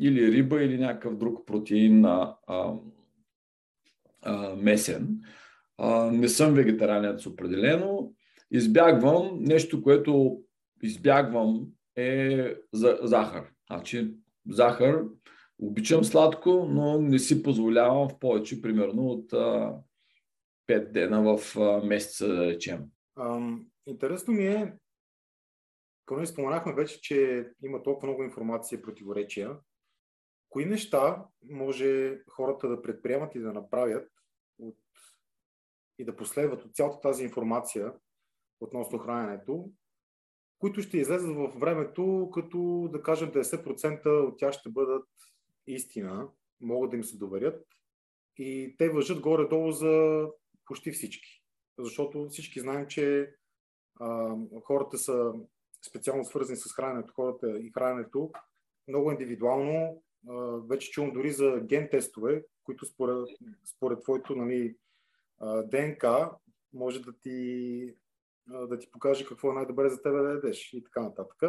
или 0.00 0.32
риба 0.32 0.62
или 0.62 0.78
някакъв 0.78 1.16
друг 1.16 1.46
протеин 1.46 2.04
а, 2.04 2.34
а, 2.46 2.74
месен. 4.56 5.08
А, 5.78 6.10
не 6.10 6.28
съм 6.28 6.54
вегетаранец 6.54 7.26
определено. 7.26 8.12
Избягвам 8.50 9.38
нещо, 9.42 9.82
което 9.82 10.42
избягвам 10.82 11.66
е 11.96 12.54
за, 12.72 12.98
захар. 13.02 13.50
Значи, 13.70 14.14
захар, 14.48 15.04
обичам 15.58 16.04
сладко, 16.04 16.50
но 16.70 17.00
не 17.00 17.18
си 17.18 17.42
позволявам 17.42 18.08
в 18.08 18.18
повече, 18.18 18.62
примерно 18.62 19.06
от 19.06 19.32
а, 19.32 19.76
5 20.68 20.92
дена 20.92 21.36
в 21.36 21.56
а, 21.56 21.86
месеца, 21.86 22.28
да 22.28 22.46
речем. 22.46 22.84
Ам, 23.16 23.66
интересно 23.86 24.34
ми 24.34 24.46
е, 24.46 24.72
като 26.06 26.26
споменахме 26.26 26.74
вече, 26.74 27.00
че 27.00 27.48
има 27.62 27.82
толкова 27.82 28.08
много 28.08 28.22
информация 28.22 28.78
и 28.78 28.82
противоречия, 28.82 29.56
кои 30.48 30.66
неща 30.66 31.24
може 31.50 32.18
хората 32.28 32.68
да 32.68 32.82
предприемат 32.82 33.34
и 33.34 33.40
да 33.40 33.52
направят 33.52 34.10
от, 34.58 34.78
и 35.98 36.04
да 36.04 36.16
последват 36.16 36.64
от 36.64 36.74
цялата 36.74 37.00
тази 37.00 37.24
информация 37.24 37.92
относно 38.60 38.98
храненето, 38.98 39.70
които 40.58 40.82
ще 40.82 40.98
излезат 40.98 41.36
в 41.36 41.52
времето, 41.58 42.30
като 42.34 42.88
да 42.92 43.02
кажем 43.02 43.32
90% 43.32 44.28
от 44.28 44.38
тях 44.38 44.52
ще 44.52 44.70
бъдат 44.70 45.08
истина, 45.66 46.28
могат 46.60 46.90
да 46.90 46.96
им 46.96 47.04
се 47.04 47.16
доверят 47.16 47.66
и 48.36 48.74
те 48.78 48.88
въжат 48.88 49.20
горе-долу 49.20 49.72
за 49.72 50.26
почти 50.64 50.92
всички. 50.92 51.42
Защото 51.78 52.28
всички 52.28 52.60
знаем, 52.60 52.86
че 52.86 53.34
а, 54.00 54.36
хората 54.64 54.98
са 54.98 55.32
специално 55.88 56.24
свързани 56.24 56.56
с 56.56 56.72
храненето, 56.72 57.14
хората 57.14 57.58
и 57.60 57.70
храненето 57.70 58.30
много 58.88 59.10
индивидуално 59.10 60.02
вече 60.68 60.90
чувам 60.90 61.12
дори 61.12 61.32
за 61.32 61.60
ген 61.64 61.88
тестове, 61.90 62.44
които 62.64 62.86
според, 62.86 63.28
според 63.64 64.02
твоето 64.02 64.36
нали, 64.36 64.76
ДНК 65.64 66.30
може 66.72 67.02
да 67.02 67.12
ти, 67.22 67.94
да 68.48 68.78
ти 68.78 68.90
покаже 68.90 69.26
какво 69.26 69.50
е 69.50 69.54
най-добре 69.54 69.88
за 69.88 70.02
теб 70.02 70.12
да 70.12 70.30
ядеш 70.30 70.72
и 70.72 70.84
така 70.84 71.02
нататък. 71.02 71.42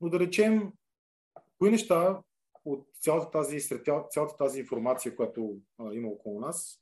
Но 0.00 0.08
да 0.08 0.20
речем, 0.20 0.72
кои 1.58 1.70
неща 1.70 2.20
от 2.64 2.88
цялата 3.00 3.30
тази, 3.30 3.60
цялата 4.10 4.36
тази 4.38 4.60
информация, 4.60 5.16
която 5.16 5.56
а, 5.78 5.94
има 5.94 6.08
около 6.08 6.40
нас, 6.40 6.80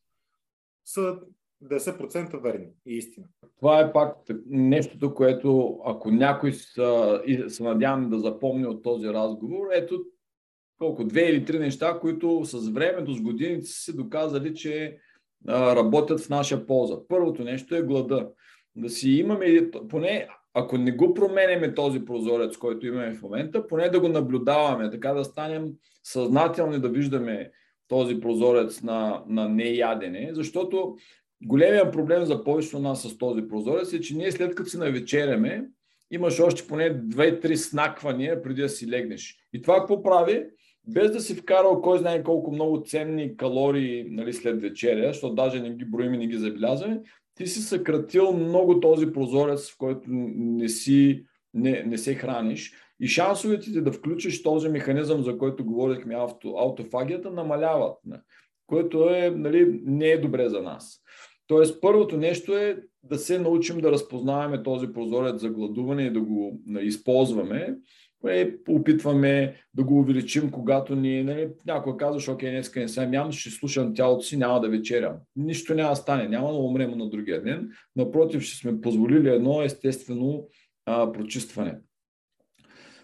са 0.84 1.20
10% 1.64 2.42
верни 2.42 2.68
и 2.86 2.96
истина. 2.96 3.26
Това 3.58 3.80
е 3.80 3.92
пак 3.92 4.16
нещото, 4.46 5.14
което 5.14 5.80
ако 5.84 6.10
някой 6.10 6.52
се 6.52 7.62
надявам 7.62 8.10
да 8.10 8.18
запомни 8.18 8.66
от 8.66 8.82
този 8.82 9.08
разговор, 9.08 9.66
ето 9.72 10.04
колко, 10.78 11.04
две 11.04 11.22
или 11.22 11.44
три 11.44 11.58
неща, 11.58 11.98
които 12.00 12.44
с 12.44 12.68
времето, 12.68 13.12
с 13.12 13.20
годините 13.20 13.66
са 13.66 13.82
се 13.82 13.92
доказали, 13.92 14.54
че 14.54 14.98
а, 15.48 15.76
работят 15.76 16.20
в 16.20 16.28
наша 16.28 16.66
полза. 16.66 16.96
Първото 17.08 17.44
нещо 17.44 17.74
е 17.74 17.82
глада. 17.82 18.32
Да 18.80 18.90
си 18.90 19.10
имаме, 19.10 19.70
поне 19.88 20.28
ако 20.54 20.78
не 20.78 20.92
го 20.92 21.14
променяме 21.14 21.74
този 21.74 22.04
прозорец, 22.04 22.56
който 22.56 22.86
имаме 22.86 23.14
в 23.14 23.22
момента, 23.22 23.66
поне 23.66 23.88
да 23.88 24.00
го 24.00 24.08
наблюдаваме, 24.08 24.90
така 24.90 25.12
да 25.12 25.24
станем 25.24 25.72
съзнателни 26.04 26.78
да 26.78 26.88
виждаме 26.88 27.50
този 27.88 28.20
прозорец 28.20 28.82
на, 28.82 29.22
на 29.28 29.48
неядене, 29.48 30.30
защото 30.32 30.96
големия 31.42 31.90
проблем 31.90 32.24
за 32.24 32.44
повечето 32.44 32.78
нас 32.78 33.02
с 33.02 33.18
този 33.18 33.48
прозорец 33.48 33.92
е, 33.92 34.00
че 34.00 34.16
ние 34.16 34.32
след 34.32 34.54
като 34.54 34.70
си 34.70 34.78
навечеряме, 34.78 35.64
имаш 36.10 36.40
още 36.40 36.66
поне 36.66 37.02
2-3 37.02 37.54
снаквания 37.54 38.42
преди 38.42 38.62
да 38.62 38.68
си 38.68 38.90
легнеш. 38.90 39.36
И 39.52 39.62
това 39.62 39.78
какво 39.78 40.02
прави? 40.02 40.44
Без 40.88 41.12
да 41.12 41.20
си 41.20 41.34
вкарал 41.34 41.82
кой 41.82 41.98
знае 41.98 42.22
колко 42.22 42.52
много 42.52 42.82
ценни 42.86 43.36
калории 43.36 44.04
нали, 44.08 44.32
след 44.32 44.60
вечеря, 44.60 45.06
защото 45.06 45.34
даже 45.34 45.60
не 45.60 45.70
ги 45.70 45.84
броим 45.84 46.14
и 46.14 46.18
не 46.18 46.26
ги 46.26 46.36
забелязваме, 46.36 47.00
ти 47.40 47.46
си 47.46 47.60
съкратил 47.60 48.32
много 48.32 48.80
този 48.80 49.12
прозорец, 49.12 49.70
в 49.70 49.76
който 49.78 50.02
не, 50.08 50.68
си, 50.68 51.24
не, 51.54 51.82
не 51.86 51.98
се 51.98 52.14
храниш. 52.14 52.72
И 53.00 53.08
шансовете 53.08 53.72
ти 53.72 53.82
да 53.82 53.92
включиш 53.92 54.42
този 54.42 54.68
механизъм, 54.68 55.22
за 55.22 55.38
който 55.38 55.64
говорихме, 55.64 56.14
авто, 56.14 56.54
аутофагията, 56.58 57.30
намаляват, 57.30 57.98
което 58.66 59.10
е, 59.10 59.30
нали, 59.30 59.80
не 59.84 60.08
е 60.08 60.20
добре 60.20 60.48
за 60.48 60.62
нас. 60.62 61.02
Тоест, 61.46 61.80
първото 61.80 62.16
нещо 62.16 62.56
е 62.56 62.82
да 63.02 63.18
се 63.18 63.38
научим 63.38 63.80
да 63.80 63.92
разпознаваме 63.92 64.62
този 64.62 64.92
прозорец 64.92 65.40
за 65.40 65.50
гладуване 65.50 66.02
и 66.02 66.12
да 66.12 66.20
го 66.20 66.60
използваме. 66.80 67.76
Е, 68.28 68.50
опитваме 68.68 69.56
да 69.74 69.84
го 69.84 69.98
увеличим, 69.98 70.50
когато 70.50 70.96
ни... 70.96 71.22
Нали, 71.22 71.48
някой 71.66 71.96
казваш, 71.96 72.28
окей, 72.28 72.50
днеска 72.50 72.80
не 72.80 72.88
съм 72.88 73.14
ям, 73.14 73.32
ще 73.32 73.50
слушам 73.50 73.94
тялото 73.94 74.24
си, 74.24 74.36
няма 74.36 74.60
да 74.60 74.68
вечерям. 74.68 75.16
Нищо 75.36 75.74
няма 75.74 75.90
да 75.90 75.96
стане, 75.96 76.28
няма 76.28 76.52
да 76.52 76.58
умрем 76.58 76.98
на 76.98 77.08
другия 77.08 77.42
ден. 77.42 77.70
Напротив, 77.96 78.42
ще 78.42 78.56
сме 78.56 78.80
позволили 78.80 79.28
едно 79.28 79.62
естествено 79.62 80.48
а, 80.86 81.12
прочистване. 81.12 81.78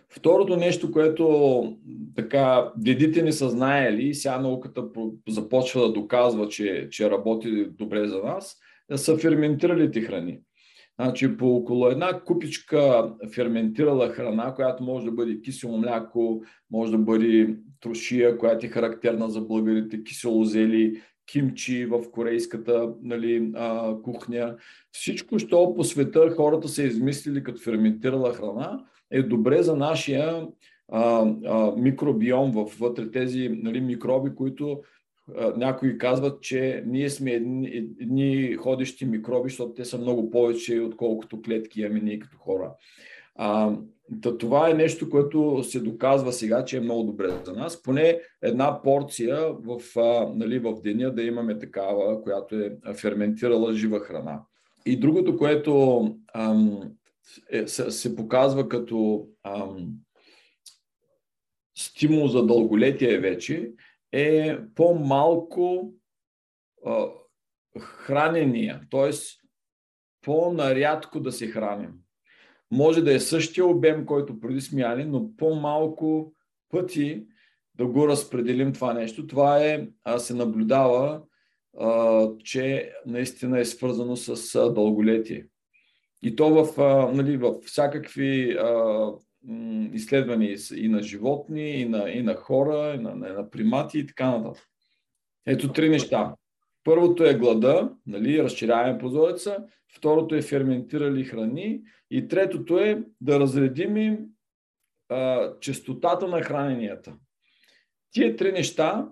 Второто 0.08 0.56
нещо, 0.56 0.92
което 0.92 1.76
така 2.16 2.72
дедите 2.76 3.22
ни 3.22 3.32
са 3.32 3.50
знаели 3.50 4.14
сега 4.14 4.38
науката 4.38 4.84
започва 5.28 5.80
да 5.80 5.92
доказва, 5.92 6.48
че, 6.48 6.88
че 6.90 7.10
работи 7.10 7.66
добре 7.70 8.08
за 8.08 8.22
нас, 8.22 8.56
са 8.96 9.18
ферментиралите 9.18 10.00
храни. 10.00 10.40
Значи 11.00 11.36
по 11.36 11.56
около 11.56 11.88
една 11.88 12.20
купичка 12.20 13.12
ферментирала 13.34 14.08
храна, 14.08 14.54
която 14.54 14.84
може 14.84 15.04
да 15.04 15.12
бъде 15.12 15.40
кисело 15.40 15.78
мляко, 15.78 16.42
може 16.70 16.92
да 16.92 16.98
бъде 16.98 17.56
трошия, 17.80 18.38
която 18.38 18.66
е 18.66 18.68
характерна 18.68 19.30
за 19.30 19.40
българите, 19.40 20.04
кисело 20.04 20.44
зели, 20.44 21.02
кимчи 21.26 21.86
в 21.86 22.10
корейската 22.10 22.94
нали, 23.02 23.50
а, 23.54 23.94
кухня. 24.02 24.56
Всичко, 24.92 25.38
що 25.38 25.74
по 25.74 25.84
света 25.84 26.30
хората 26.30 26.68
са 26.68 26.82
измислили 26.82 27.42
като 27.42 27.60
ферментирала 27.60 28.34
храна, 28.34 28.84
е 29.10 29.22
добре 29.22 29.62
за 29.62 29.76
нашия 29.76 30.46
а, 30.92 31.26
а, 31.44 31.72
микробиом 31.76 32.52
вътре 32.80 33.10
тези 33.10 33.48
нали, 33.48 33.80
микроби, 33.80 34.34
които 34.34 34.80
някои 35.56 35.98
казват, 35.98 36.42
че 36.42 36.82
ние 36.86 37.10
сме 37.10 37.30
едни, 37.30 37.66
едни 38.00 38.56
ходещи 38.56 39.06
микроби, 39.06 39.48
защото 39.50 39.74
те 39.74 39.84
са 39.84 39.98
много 39.98 40.30
повече, 40.30 40.80
отколкото 40.80 41.42
клетки 41.42 41.80
имаме 41.80 42.00
ние 42.00 42.18
като 42.18 42.38
хора. 42.38 42.72
А, 43.34 43.76
това 44.38 44.70
е 44.70 44.74
нещо, 44.74 45.10
което 45.10 45.62
се 45.64 45.80
доказва 45.80 46.32
сега, 46.32 46.64
че 46.64 46.76
е 46.76 46.80
много 46.80 47.02
добре 47.02 47.28
за 47.44 47.52
нас. 47.52 47.82
Поне 47.82 48.20
една 48.42 48.82
порция 48.82 49.52
в, 49.52 49.80
а, 49.96 50.32
нали, 50.34 50.58
в 50.58 50.80
деня 50.82 51.14
да 51.14 51.22
имаме 51.22 51.58
такава, 51.58 52.22
която 52.22 52.56
е 52.56 52.78
ферментирала 52.94 53.74
жива 53.74 54.00
храна. 54.00 54.40
И 54.86 55.00
другото, 55.00 55.36
което 55.36 56.02
ам, 56.34 56.80
е, 57.50 57.66
се, 57.66 57.90
се 57.90 58.16
показва 58.16 58.68
като 58.68 59.26
ам, 59.44 59.88
стимул 61.78 62.28
за 62.28 62.46
дълголетие 62.46 63.18
вече, 63.18 63.70
е 64.12 64.58
по-малко 64.74 65.94
а, 66.86 67.06
хранения, 67.80 68.80
т.е. 68.90 69.10
по-нарядко 70.22 71.20
да 71.20 71.32
се 71.32 71.46
храним. 71.46 71.92
Може 72.70 73.02
да 73.02 73.14
е 73.14 73.20
същия 73.20 73.66
обем, 73.66 74.06
който 74.06 74.40
преди 74.40 74.60
сме 74.60 74.80
яли, 74.80 75.04
но 75.04 75.36
по-малко 75.36 76.34
пъти 76.70 77.26
да 77.74 77.86
го 77.86 78.08
разпределим 78.08 78.72
това 78.72 78.94
нещо. 78.94 79.26
Това 79.26 79.64
е, 79.64 79.88
а, 80.04 80.18
се 80.18 80.34
наблюдава, 80.34 81.22
а, 81.78 82.28
че 82.44 82.92
наистина 83.06 83.60
е 83.60 83.64
свързано 83.64 84.16
с 84.16 84.54
а, 84.54 84.72
дълголетие. 84.72 85.46
И 86.22 86.36
то 86.36 86.64
в, 86.64 86.80
а, 86.80 87.12
нали, 87.12 87.36
в 87.36 87.54
всякакви 87.62 88.52
а, 88.52 89.12
изследвания 89.92 90.56
и 90.76 90.88
на 90.88 91.02
животни, 91.02 91.70
и 91.70 91.88
на, 91.88 92.10
и 92.10 92.22
на 92.22 92.34
хора, 92.34 92.94
и 92.94 93.02
на, 93.02 93.14
на 93.14 93.50
примати 93.50 93.98
и 93.98 94.06
така 94.06 94.30
нататък. 94.30 94.66
Ето 95.46 95.72
три 95.72 95.88
неща. 95.88 96.34
Първото 96.84 97.24
е 97.24 97.34
глада, 97.34 97.92
нали, 98.06 98.42
разширяваме 98.42 98.98
прозореца. 98.98 99.56
Второто 99.96 100.34
е 100.34 100.42
ферментирали 100.42 101.24
храни. 101.24 101.82
И 102.10 102.28
третото 102.28 102.78
е 102.78 103.02
да 103.20 103.40
разредим 103.40 104.18
а, 105.08 105.52
частотата 105.60 106.28
на 106.28 106.42
храненията. 106.42 107.14
Тия 108.10 108.36
три 108.36 108.52
неща, 108.52 109.08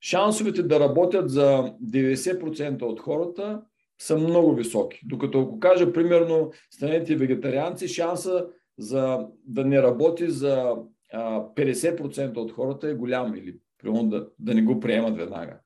шансовете 0.00 0.62
да 0.62 0.80
работят 0.80 1.30
за 1.30 1.74
90% 1.84 2.82
от 2.82 3.00
хората 3.00 3.62
са 3.98 4.18
много 4.18 4.54
високи. 4.54 5.00
Докато 5.04 5.40
ако 5.40 5.60
кажа, 5.60 5.92
примерно, 5.92 6.52
станете 6.70 7.16
вегетарианци, 7.16 7.88
шанса 7.88 8.46
за 8.80 9.28
да 9.44 9.64
не 9.64 9.82
работи 9.82 10.30
за 10.30 10.76
а, 11.12 11.40
50% 11.40 12.36
от 12.36 12.52
хората 12.52 12.88
е 12.88 12.94
голям 12.94 13.34
или 13.34 13.58
примерно 13.78 14.08
да, 14.08 14.30
да 14.38 14.54
не 14.54 14.62
го 14.62 14.80
приемат 14.80 15.16
веднага. 15.16 15.60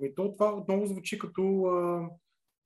Ами 0.00 0.14
то 0.14 0.32
това 0.32 0.54
отново 0.54 0.86
звучи 0.86 1.18
като 1.18 1.64
а, 1.64 2.08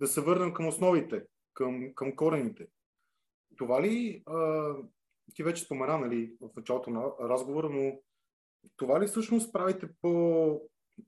да 0.01 0.07
се 0.07 0.21
върнем 0.21 0.55
към 0.55 0.69
основите, 0.69 1.23
към, 1.55 1.95
към 1.95 2.17
корените. 2.17 2.67
Това 3.57 3.83
ли, 3.83 4.23
а, 4.27 4.71
ти 5.35 5.43
вече 5.43 5.65
спомена 5.65 5.99
нали, 5.99 6.37
в 6.41 6.51
началото 6.57 6.91
на 6.91 7.03
разговора, 7.21 7.71
но 7.71 7.93
това 8.77 9.01
ли 9.01 9.07
всъщност 9.07 9.53
правите 9.53 9.89
по, 10.03 10.61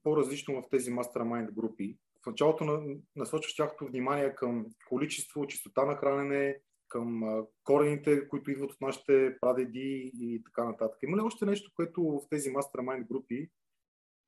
по-различно 0.03 0.61
в 0.61 0.69
тези 0.69 0.91
мастермайнд 0.91 1.51
групи? 1.51 1.97
В 2.23 2.25
началото 2.25 2.63
на, 2.63 2.95
насочваш 3.15 3.55
тяхното 3.55 3.85
внимание 3.85 4.35
към 4.35 4.65
количество, 4.89 5.47
чистота 5.47 5.85
на 5.85 5.95
хранене, 5.95 6.59
към 6.87 7.21
корените, 7.63 8.27
които 8.27 8.51
идват 8.51 8.71
от 8.71 8.81
нашите 8.81 9.37
прадеди 9.41 10.11
и 10.19 10.43
така 10.43 10.63
нататък. 10.63 10.97
Има 11.03 11.17
ли 11.17 11.21
още 11.21 11.45
нещо, 11.45 11.71
което 11.75 12.03
в 12.03 12.29
тези 12.29 12.49
мастермайнд 12.49 13.07
групи 13.07 13.49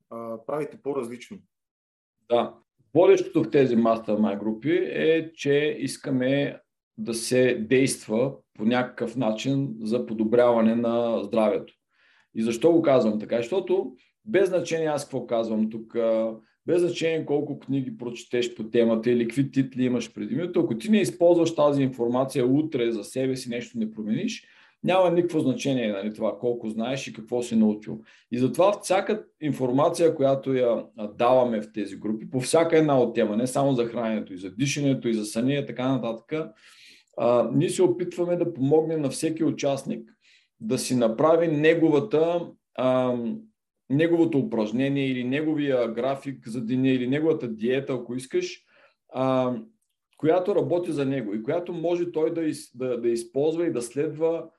а, 0.10 0.45
правите 0.45 0.82
по-различно? 0.84 1.38
Да. 2.30 2.56
Водещото 2.93 3.43
в 3.43 3.52
тези 3.52 3.76
мастермайнд 3.76 4.39
групи 4.39 4.72
е, 4.91 5.32
че 5.34 5.76
искаме 5.80 6.62
да 6.98 7.13
се 7.13 7.56
действа 7.56 8.36
по 8.54 8.65
някакъв 8.65 9.15
начин 9.15 9.76
за 9.82 10.06
подобряване 10.06 10.76
на 10.76 11.24
здравето. 11.24 11.74
И 12.36 12.43
защо 12.43 12.72
го 12.72 12.82
казвам 12.82 13.19
така? 13.19 13.38
Защото 13.38 13.95
без 14.26 14.50
значение 14.50 14.88
аз 14.88 15.04
какво 15.04 15.28
казвам 15.28 15.69
тук, 15.69 15.95
без 16.70 16.82
значение 16.82 17.26
колко 17.26 17.60
книги 17.60 17.98
прочетеш 17.98 18.56
по 18.56 18.64
темата 18.64 19.12
или 19.12 19.28
какви 19.28 19.52
титли 19.52 19.84
имаш 19.84 20.14
предимето, 20.14 20.60
ако 20.60 20.78
ти 20.78 20.92
не 20.92 21.02
използваш 21.02 21.56
тази 21.56 21.84
информация 21.84 22.46
утре 22.46 22.92
за 22.92 23.04
себе 23.04 23.36
си, 23.36 23.50
нещо 23.50 23.78
не 23.78 23.92
промениш, 23.92 24.44
няма 24.84 25.12
никакво 25.12 25.40
значение 25.40 25.92
нали, 25.92 26.14
това 26.14 26.38
колко 26.40 26.70
знаеш 26.70 27.08
и 27.08 27.14
какво 27.14 27.44
си 27.44 27.56
научил. 27.56 28.02
И 28.32 28.40
затова 28.40 28.80
всяка 28.82 29.24
информация, 29.42 30.16
която 30.16 30.54
я 30.54 30.86
даваме 31.18 31.62
в 31.62 31.72
тези 31.74 31.96
групи, 31.96 32.30
по 32.30 32.40
всяка 32.40 32.78
една 32.78 33.00
от 33.00 33.16
тема, 33.16 33.38
не 33.38 33.48
само 33.48 33.74
за 33.74 33.86
храненето, 33.86 34.34
и 34.34 34.38
за 34.38 34.52
дишането, 34.52 35.08
и 35.08 35.14
за 35.14 35.26
съня, 35.26 35.66
така 35.66 35.88
нататък, 35.88 36.52
а, 37.18 37.50
ние 37.54 37.70
се 37.70 37.84
опитваме 37.84 38.36
да 38.36 38.54
помогнем 38.54 39.02
на 39.02 39.10
всеки 39.10 39.44
участник 39.44 40.10
да 40.60 40.78
си 40.78 40.96
направи 40.96 41.48
неговата 41.48 42.48
а, 42.76 43.16
неговото 43.89 44.38
упражнение 44.38 45.08
или 45.08 45.23
неговия 45.23 45.88
график 45.88 46.47
за 46.47 46.62
деня 46.62 46.89
или 46.89 47.08
неговата 47.08 47.47
диета, 47.47 47.93
ако 47.93 48.15
искаш, 48.15 48.63
а, 49.13 49.56
която 50.17 50.56
работи 50.56 50.91
за 50.91 51.06
него 51.06 51.34
и 51.34 51.43
която 51.43 51.73
може 51.73 52.12
той 52.12 52.34
да, 52.34 52.41
из, 52.41 52.78
да, 52.78 53.02
да 53.02 53.10
използва 53.10 53.67
и 53.67 53.71
да 53.71 53.82
следва 53.82 54.49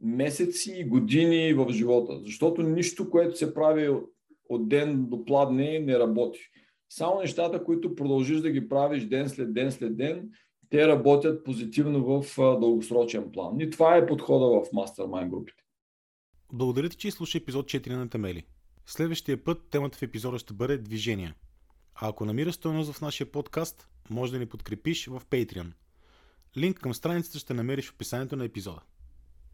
месеци 0.00 0.74
и 0.78 0.84
години 0.84 1.54
в 1.54 1.66
живота. 1.70 2.20
Защото 2.24 2.62
нищо, 2.62 3.10
което 3.10 3.36
се 3.36 3.54
прави 3.54 3.90
от 4.48 4.68
ден 4.68 5.06
до 5.08 5.24
пладне, 5.24 5.78
не 5.78 5.98
работи. 5.98 6.40
Само 6.88 7.20
нещата, 7.20 7.64
които 7.64 7.94
продължиш 7.94 8.40
да 8.40 8.50
ги 8.50 8.68
правиш 8.68 9.04
ден 9.04 9.28
след 9.28 9.54
ден 9.54 9.72
след 9.72 9.96
ден, 9.96 10.30
те 10.70 10.88
работят 10.88 11.44
позитивно 11.44 12.04
в 12.04 12.36
дългосрочен 12.36 13.32
план. 13.32 13.60
И 13.60 13.70
това 13.70 13.96
е 13.96 14.06
подхода 14.06 14.46
в 14.46 14.70
Mastermind 14.70 15.28
групите. 15.28 15.62
Благодаря 16.52 16.88
ти, 16.88 16.96
че 16.96 17.10
слуша 17.10 17.38
епизод 17.38 17.66
4 17.66 17.96
на 17.96 18.08
Темели. 18.08 18.44
Следващия 18.86 19.44
път 19.44 19.68
темата 19.70 19.98
в 19.98 20.02
епизода 20.02 20.38
ще 20.38 20.54
бъде 20.54 20.78
движение. 20.78 21.34
А 21.94 22.08
ако 22.08 22.24
намираш 22.24 22.54
стойност 22.54 22.92
в 22.92 23.00
нашия 23.00 23.32
подкаст, 23.32 23.88
може 24.10 24.32
да 24.32 24.38
ни 24.38 24.46
подкрепиш 24.46 25.06
в 25.06 25.22
Patreon. 25.30 25.72
Линк 26.56 26.78
към 26.78 26.94
страницата 26.94 27.38
ще 27.38 27.54
намериш 27.54 27.88
в 27.88 27.94
описанието 27.94 28.36
на 28.36 28.44
епизода. 28.44 28.80